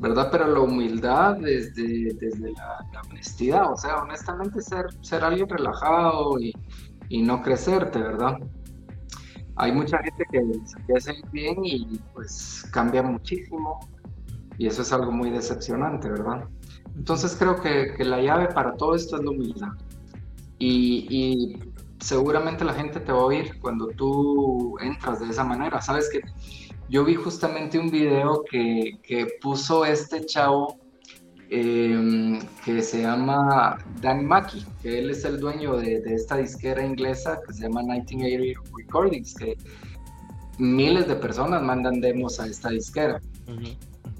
[0.00, 0.28] ¿verdad?
[0.32, 6.52] Pero la humildad desde, desde la, honestidad, o sea, honestamente ser, ser alguien relajado y,
[7.10, 8.38] y no crecerte, ¿verdad?
[9.56, 13.78] Hay mucha gente que se hace bien y pues cambia muchísimo
[14.58, 16.48] y eso es algo muy decepcionante, ¿verdad?
[16.96, 19.68] Entonces creo que, la llave para todo esto es la humildad.
[20.58, 21.56] Y,
[22.00, 25.80] seguramente la gente te va a oír cuando tú entras de esa manera.
[25.80, 26.20] Sabes que
[26.90, 28.98] yo vi justamente un video que,
[29.40, 30.76] puso este chavo
[31.48, 37.40] em, que se llama Dan Mackey, que él es el dueño de, esta disquera inglesa
[37.46, 39.56] que se llama 1980 Recordings, que
[40.58, 43.20] miles de personas mandan demos a esta disquera.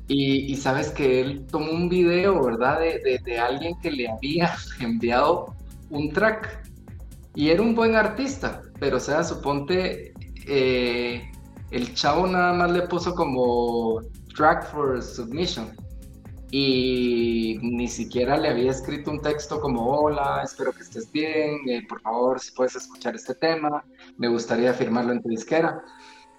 [0.06, 2.80] Y, sabes que él tomó un video, ¿verdad?
[2.80, 5.54] De, alguien que le había enviado
[5.90, 6.68] un track.
[7.34, 10.12] Y era un buen artista, pero o sea, suponte,
[10.46, 11.30] eh,
[11.70, 14.00] el chavo nada más le puso como
[14.36, 15.74] track for submission.
[16.50, 21.84] Y ni siquiera le había escrito un texto como, hola, espero que estés bien, eh,
[21.88, 23.84] por favor, si puedes escuchar este tema,
[24.18, 25.82] me gustaría firmarlo en tu disquera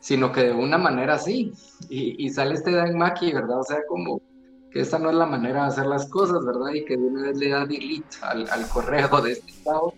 [0.05, 1.51] sino que de una manera así.
[1.89, 3.61] Y, sale este Dan Mackey, ¿verdad?
[3.61, 4.21] O sea, como
[4.69, 6.73] que esta no es la manera de hacer las cosas, ¿verdad?
[6.75, 9.95] Y que de una vez le da delete al, al correo de este estado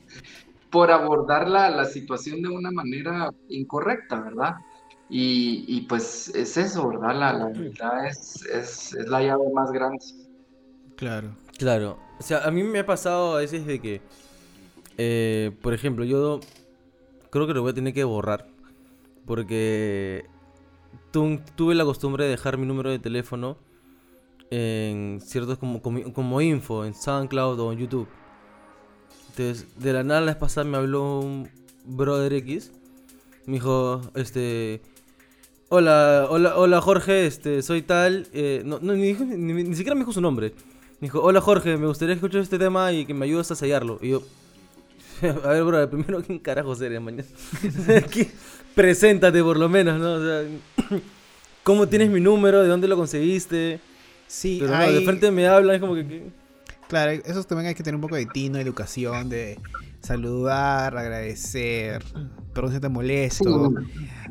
[0.69, 4.55] por abordar la, la, situación de una manera incorrecta, ¿verdad?
[5.09, 7.13] Y, y pues es eso, ¿verdad?
[7.13, 10.05] La, la verdad es, es, es, la llave más grande.
[10.95, 11.35] Claro.
[11.57, 11.97] Claro.
[12.17, 14.01] O sea, a mí me ha pasado a veces de que,
[14.97, 16.39] eh, por ejemplo, yo
[17.29, 18.55] creo que lo voy a tener que borrar
[19.27, 20.25] porque
[21.55, 23.57] tuve la costumbre de dejar mi número de teléfono
[24.49, 28.07] en ciertos como, como, info, en SoundCloud o en YouTube.
[29.29, 31.49] Entonces, de la nada la vez pasada me habló un
[31.85, 32.71] brother X.
[33.45, 34.81] Me dijo, este...
[35.69, 38.27] Hola, hola, hola Jorge, este, soy tal.
[38.31, 39.13] Eh, no, ni,
[39.75, 40.53] siquiera me dijo su nombre.
[41.01, 43.99] Me dijo, hola Jorge, me gustaría escuchar este tema y que me ayudes a sellarlo.
[44.01, 44.23] Y yo,
[45.43, 47.23] a ver, bro, primero, ¿quién carajo eres, mañana?
[48.75, 50.13] Preséntate por lo menos, ¿no?
[50.13, 50.43] O sea,
[51.63, 52.61] ¿cómo tienes mi número?
[52.61, 53.79] ¿De dónde lo conseguiste?
[54.27, 56.29] Sí, Pero de frente me hablan, es como que...
[56.87, 59.59] Claro, eso también hay que tener un poco de tino, educación, de
[59.99, 62.01] saludar, agradecer,
[62.53, 63.73] perdón si te molesto.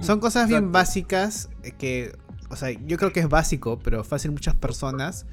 [0.00, 2.16] Son cosas bien básicas que,
[2.48, 5.26] o sea, yo creo que es básico, pero fácil muchas personas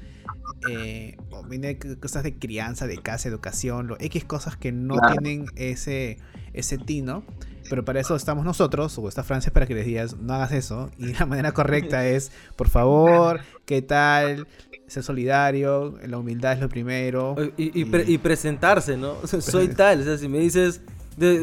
[0.68, 1.16] eh,
[1.48, 6.18] viene cosas de crianza, de casa, educación, lo, X cosas que no tienen ese,
[6.52, 7.24] ese tino.
[7.68, 10.90] Pero para eso estamos nosotros, o está Francia para que les digas, no hagas eso.
[10.98, 14.46] Y la manera correcta es, por favor, ¿qué tal?
[14.86, 17.34] Ser solidario, la humildad es lo primero.
[17.56, 19.16] Y, presentarse, ¿no?
[19.40, 20.82] soy tal, o sea, si me dices,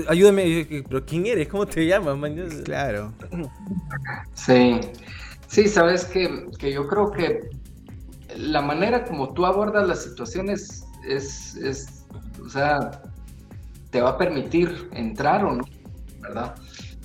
[0.07, 1.47] ayúdame, pero ¿quién eres?
[1.47, 2.18] ¿Cómo te llamas?
[2.64, 3.14] Claro.
[4.36, 4.80] Sí,
[5.47, 7.49] sí, sabes que, que yo creo que
[8.38, 12.05] la manera como tú abordas las situaciones es, es
[12.43, 13.01] o sea,
[13.89, 15.63] te va a permitir entrar o no
[16.21, 16.55] ¿verdad?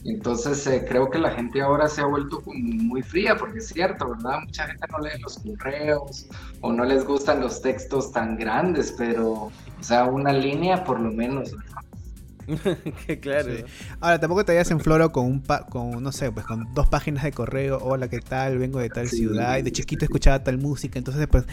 [0.04, 4.10] Entonces eh, creo que la gente ahora se ha vuelto muy fría, porque es cierto,
[4.10, 4.40] ¿verdad?
[4.44, 6.28] Mucha gente no lee los correos
[6.60, 11.10] o no les gustan los textos tan grandes, pero, o sea, una línea por lo
[11.10, 11.85] menos, ¿verdad?
[13.20, 13.52] claro.
[14.00, 17.24] Ahora, tampoco te vayas en floro con un con, no sé, pues con dos páginas
[17.24, 17.78] de correo.
[17.82, 18.58] Hola, ¿qué tal?
[18.58, 19.58] Vengo de tal ciudad.
[19.58, 20.98] Y de chiquito escuchaba tal música.
[20.98, 21.44] Entonces, pues.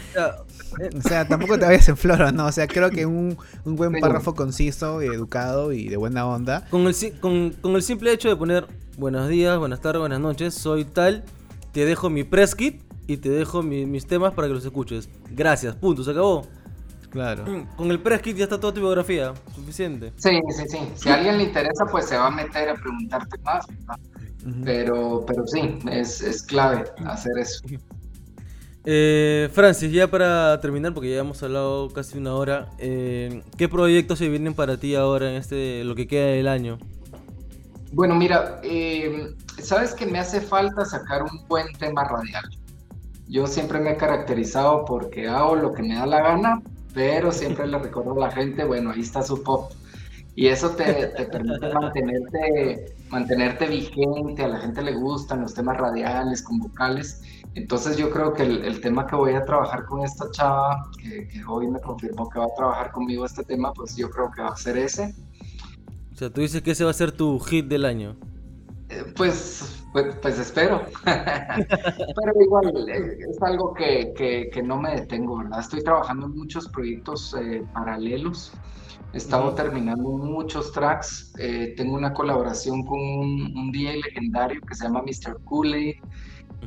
[0.96, 2.46] O sea, tampoco te vayas en floro, ¿no?
[2.46, 6.66] O sea, creo que un, un buen párrafo conciso y educado y de buena onda.
[6.70, 8.66] Con el, con, con el simple hecho de poner
[8.96, 11.24] buenos días, buenas tardes, buenas noches, soy tal,
[11.72, 15.08] te dejo mi press kit y te dejo mis temas para que los escuches.
[15.30, 16.46] Gracias, punto, se acabó.
[17.14, 17.44] Claro.
[17.76, 20.12] Con el press kit ya está toda tu biografía, suficiente.
[20.16, 20.78] Sí, sí, sí.
[20.96, 23.64] Si a alguien le interesa, pues se va a meter a preguntarte más.
[24.64, 27.62] Pero, pero sí, es, es clave hacer eso.
[28.84, 34.18] Eh, Francis, ya para terminar, porque ya hemos hablado casi una hora, eh, ¿qué proyectos
[34.18, 36.80] se vienen para ti ahora en este lo que queda del año?
[37.92, 42.44] Bueno, mira, eh, sabes que me hace falta sacar un buen tema radial.
[43.28, 46.60] Yo siempre me he caracterizado porque hago lo que me da la gana,
[46.94, 49.72] pero siempre le recuerdo a la gente, bueno, ahí está su pop.
[50.36, 55.76] Y eso te, te permite mantenerte, mantenerte vigente, a la gente le gustan los temas
[55.76, 57.22] radiales, con vocales.
[57.54, 61.68] Entonces yo creo que el, tema que voy a trabajar con esta chava, que, hoy
[61.68, 64.56] me confirmó que va a trabajar conmigo este tema, pues yo creo que va a
[64.56, 65.14] ser ese.
[66.12, 68.16] O sea, tú dices que ese va a ser tu hit del año.
[68.88, 70.82] Eh, pues, pues, pues, espero.
[71.04, 74.12] Pero igual eh, es algo que,
[74.52, 75.60] que, no me detengo, ¿verdad?
[75.60, 78.52] Estoy trabajando en muchos proyectos eh, paralelos.
[79.14, 81.32] He estado terminando muchos tracks.
[81.76, 85.38] tengo una colaboración con un, un DJ legendario que se llama Mr.
[85.44, 85.98] Cooley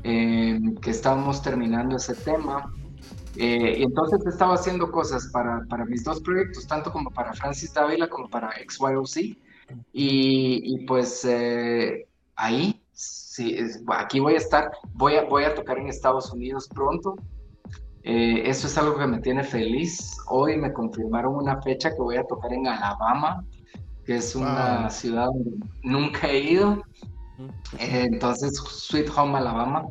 [0.04, 2.72] eh, que estábamos terminando ese tema.
[3.36, 7.74] Eh, y entonces estaba haciendo cosas para, para, mis dos proyectos, tanto como para Francis
[7.74, 9.18] Dávila como para XYOC.
[9.18, 9.38] Y,
[9.94, 13.56] y pues eh, ahí, sí,
[13.88, 17.16] aquí voy a estar, voy a, voy a tocar en Estados Unidos pronto.
[18.04, 20.18] eso es algo que me tiene feliz.
[20.28, 23.46] Hoy me confirmaron una fecha que voy a tocar en Alabama,
[24.06, 25.52] que es una ciudad donde
[25.84, 26.82] nunca he ido.
[27.78, 29.86] Entonces, Sweet Home Alabama,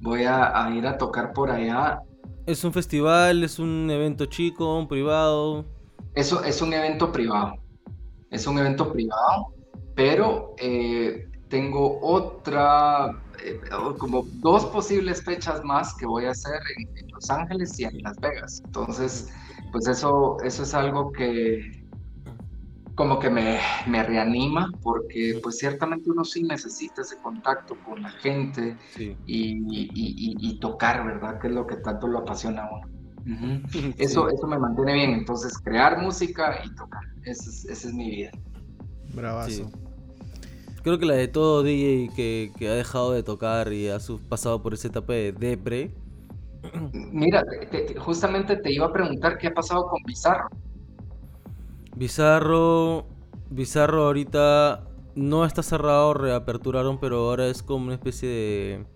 [0.00, 2.00] voy a, ir a tocar por allá.
[2.46, 3.44] ¿Es un festival?
[3.44, 5.66] ¿Es un evento chico, un privado?
[6.14, 7.56] Eso es un evento privado.
[8.30, 9.48] Es un evento privado,
[9.94, 13.10] pero eh, tengo otra,
[13.44, 13.60] eh,
[13.98, 18.18] como dos posibles fechas más que voy a hacer en, Los Ángeles y en Las
[18.18, 18.60] Vegas.
[18.64, 19.32] Entonces,
[19.72, 21.86] pues eso, eso es algo que,
[22.94, 28.10] como que me, me, reanima porque pues ciertamente uno sí necesita ese contacto con la
[28.10, 28.76] gente
[29.26, 31.38] y, tocar, ¿verdad?
[31.38, 32.96] Que es lo que tanto lo apasiona a uno.
[33.98, 38.08] Eso, eso me mantiene bien, entonces crear música y tocar, esa es, esa es mi
[38.08, 38.30] vida.
[39.12, 39.68] Bravazo.
[40.86, 44.62] Creo que la de todo DJ que, que, ha dejado de tocar y ha pasado
[44.62, 45.90] por esa etapa de depre.
[46.92, 47.44] Mira,
[47.98, 50.48] justamente te iba a preguntar qué ha pasado con Bizarro.
[51.96, 53.04] Bizarro.
[53.50, 54.84] Bizarro ahorita
[55.16, 58.86] no está cerrado, reaperturaron, pero ahora es como una especie de.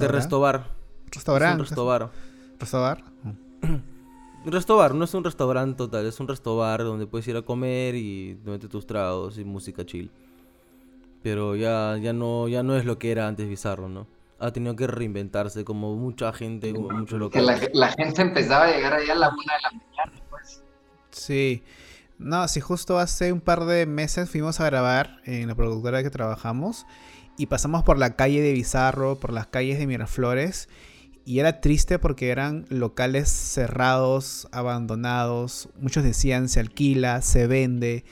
[0.00, 0.66] De restobar.
[1.12, 1.62] Restaurante.
[1.62, 2.10] restobar.
[2.58, 3.04] ¿Restobar?
[4.44, 8.36] Restobar, no es un restaurante total, es un restobar donde puedes ir a comer y
[8.44, 10.10] meter tus tragos y música chill.
[11.26, 14.06] Pero ya, ya, no, ya no es lo que era antes Bizarro, ¿no?
[14.38, 17.44] Ha tenido que reinventarse como mucha gente, como mucho local.
[17.58, 20.62] Que la, gente empezaba a llegar allá a la una de la mañana, pues.
[21.10, 21.64] Sí.
[22.16, 26.10] No, sí, justo hace un par de meses fuimos a grabar en la productora que
[26.10, 26.86] trabajamos
[27.36, 30.68] y pasamos por la calle de Bizarro, por las calles de Miraflores
[31.24, 38.04] y era triste porque eran locales cerrados, abandonados, muchos decían se alquila, se vende.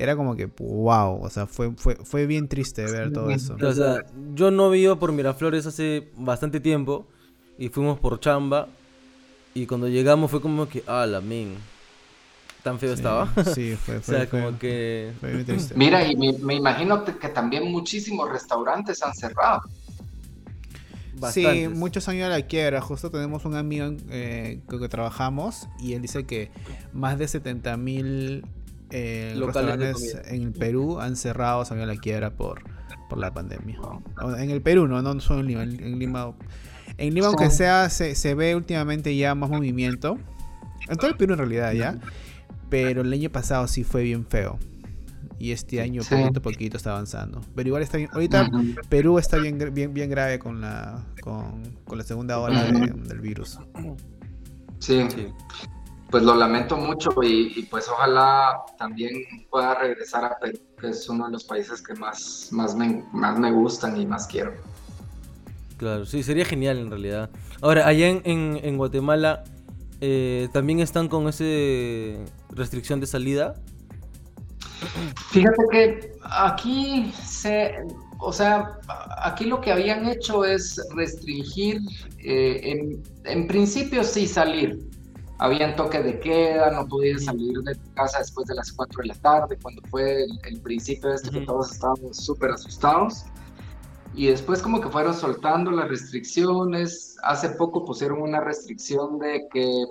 [0.00, 3.54] Era como que, wow, o sea, fue, fue, fue bien triste ver todo eso.
[3.62, 7.06] O sea, yo no vivo por Miraflores hace bastante tiempo
[7.58, 8.68] y fuimos por chamba
[9.52, 11.54] y cuando llegamos fue como que, ah, la men
[12.62, 13.30] tan feo estaba.
[13.54, 15.12] Sí, fue, fue, como que...
[15.74, 19.62] Mira, y me, imagino que también muchísimos restaurantes han cerrado.
[21.30, 22.80] Sí, muchos años a la quiebra.
[22.80, 26.50] Justo tenemos un amigo eh, con que trabajamos y él dice que
[26.94, 28.46] más de 70 mil
[28.90, 32.62] eh, restaurantes en el Perú han cerrado, se a la quiebra por,
[33.08, 33.78] por la pandemia.
[34.38, 35.62] En el Perú, no, no solo en Lima.
[35.62, 36.34] En Lima,
[36.98, 40.18] en Lima aunque sea, se, se, ve últimamente ya más movimiento.
[40.88, 41.98] En todo el Perú en realidad ya.
[42.68, 44.58] Pero el año pasado sí fue bien feo.
[45.38, 47.40] Y este año poquito a poquito está avanzando.
[47.54, 48.10] Pero igual está bien.
[48.12, 48.50] Ahorita
[48.88, 51.62] Perú está bien, bien, bien grave con la, con,
[51.96, 53.58] la segunda ola del virus.
[54.78, 55.08] Sí.
[56.10, 59.12] Pues lo lamento mucho y, pues ojalá también
[59.48, 63.38] pueda regresar a Perú, que es uno de los países que más, más, me, más
[63.38, 64.52] me gustan y más quiero.
[65.76, 67.30] Claro, sí, sería genial en realidad.
[67.62, 69.44] Ahora, allá en, en Guatemala,
[70.00, 71.44] eh, también están con esa
[72.50, 73.54] restricción de salida.
[75.30, 77.74] Fíjate que aquí se,
[78.18, 78.78] o sea,
[79.22, 81.80] aquí lo que habían hecho es restringir,
[82.24, 84.78] eh, en, principio sí salir.
[85.42, 89.08] Habían toque de queda, no podías salir de tu casa después de las 4 de
[89.08, 93.24] la tarde, cuando fue el, principio de esto que todos estábamos súper asustados
[94.14, 97.16] y después como que fueron soltando las restricciones.
[97.22, 99.84] Hace poco pusieron una restricción de que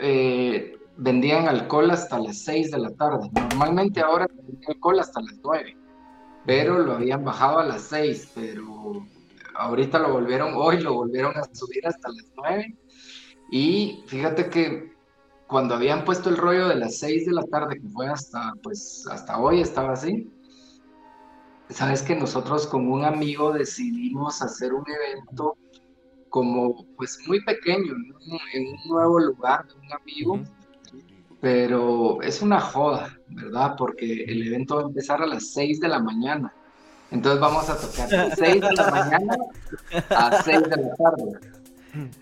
[0.00, 3.30] eh, vendían alcohol hasta las 6 de la tarde.
[3.32, 5.76] Normalmente ahora vendían alcohol hasta las 9,
[6.44, 9.06] pero lo habían bajado a las 6, pero
[9.54, 12.78] ahorita lo volvieron, hoy lo volvieron a subir hasta las 9.
[13.50, 14.94] Y fíjate que
[15.46, 19.06] cuando habían puesto el rollo de las 6 de la tarde, que fue hasta, pues,
[19.10, 20.30] hasta hoy estaba así,
[21.68, 25.56] sabes que nosotros con un amigo decidimos hacer un evento
[26.28, 27.92] como pues muy pequeño,
[28.54, 30.40] en un nuevo lugar de un amigo,
[31.40, 33.76] pero es una joda, ¿verdad?
[33.78, 36.52] Porque el evento va a empezar a las 6 de la mañana.
[37.12, 39.36] Entonces vamos a tocar de 6 de la mañana
[40.10, 41.63] a 6 de la tarde.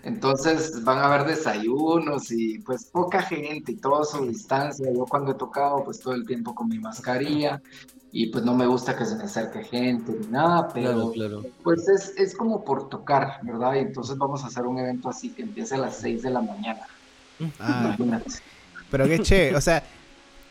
[0.03, 4.91] Entonces van a haber desayunos y pues poca gente y todo su distancia.
[4.93, 7.61] Yo cuando he tocado pues todo el tiempo con mi mascarilla
[8.11, 11.11] y pues no me gusta que se me acerque gente ni nada, pero
[11.63, 13.73] pues es, es, como por tocar, ¿verdad?
[13.75, 16.41] Y entonces vamos a hacer un evento así que empiece a las 6 de la
[16.41, 16.81] mañana.
[17.59, 17.95] Ah,
[18.91, 19.83] pero qué che, o sea,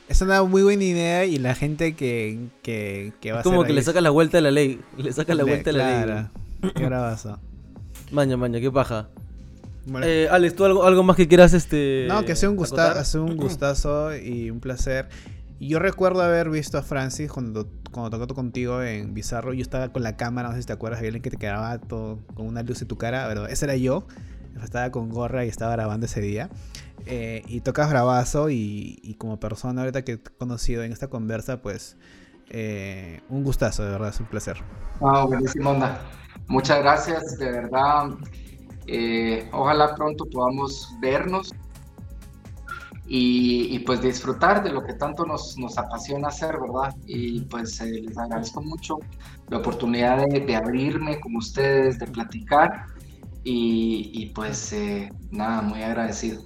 [0.08, 3.72] es una muy buena idea y la gente que, que, que va a Como que
[3.72, 6.26] le saca la vuelta a la ley, le saca la vuelta a la ley.
[6.74, 7.38] Qué bravazo.
[8.12, 9.08] Maña, maña, qué paja.
[10.02, 13.36] Eh, Alex, ¿tú algo, algo más que quieras este No, que sea un, gusta un
[13.38, 15.08] gustazo y un placer.
[15.58, 19.54] Y yo recuerdo haber visto a Francis cuando, cuando tocó contigo en Bizarro.
[19.54, 21.78] Yo estaba con la cámara, no sé si te acuerdas, había alguien que te quedaba
[21.78, 23.26] todo con una luz en tu cara.
[23.28, 24.06] Pero ese era yo.
[24.62, 26.50] Estaba con gorra y estaba grabando ese día.
[27.06, 31.96] Eh, y tocas bravazo y, como persona ahorita que he conocido en esta conversa, pues
[32.50, 34.58] eh, un gustazo, de verdad, es un placer.
[35.00, 36.00] Wow, buenísimo onda.
[36.52, 38.10] Muchas gracias, de verdad.
[38.86, 41.50] Eh, ojalá pronto podamos vernos
[43.06, 46.94] y, pues disfrutar de lo que tanto nos, nos apasiona hacer, ¿verdad?
[47.06, 48.98] Y pues les agradezco mucho
[49.48, 52.84] la oportunidad de, abrirme con ustedes, de platicar
[53.44, 54.76] y, pues
[55.30, 56.42] nada, muy agradecido.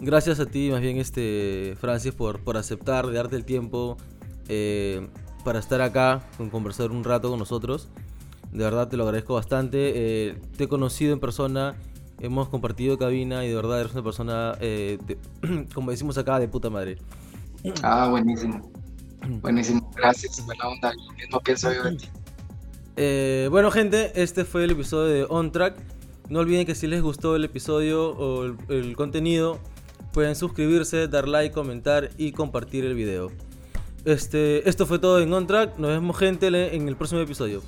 [0.00, 3.96] Gracias a ti, más bien, este, Francis, por, por aceptar, de darte el tiempo
[4.48, 5.08] eh,
[5.46, 7.88] para estar acá, con conversar un rato con nosotros.
[8.52, 9.92] De verdad te lo agradezco bastante.
[9.94, 11.74] Eh, te he conocido en persona,
[12.18, 14.98] hemos compartido cabina y de verdad eres una persona, eh,
[15.74, 16.98] como decimos acá, de puta madre.
[17.82, 18.70] Ah, buenísimo.
[19.42, 20.44] Buenísimo, gracias.
[20.44, 23.48] Buena onda, lo mismo pienso yo de ti.
[23.50, 25.76] bueno, gente, este fue el episodio de On Track.
[26.28, 29.58] No olviden que si les gustó el episodio o el contenido,
[30.12, 33.30] Pueden suscribirse, dar like, comentar y compartir el video.
[34.04, 35.78] Este, esto fue todo en On Track.
[35.78, 37.62] Nos vemos gente en el próximo episodio.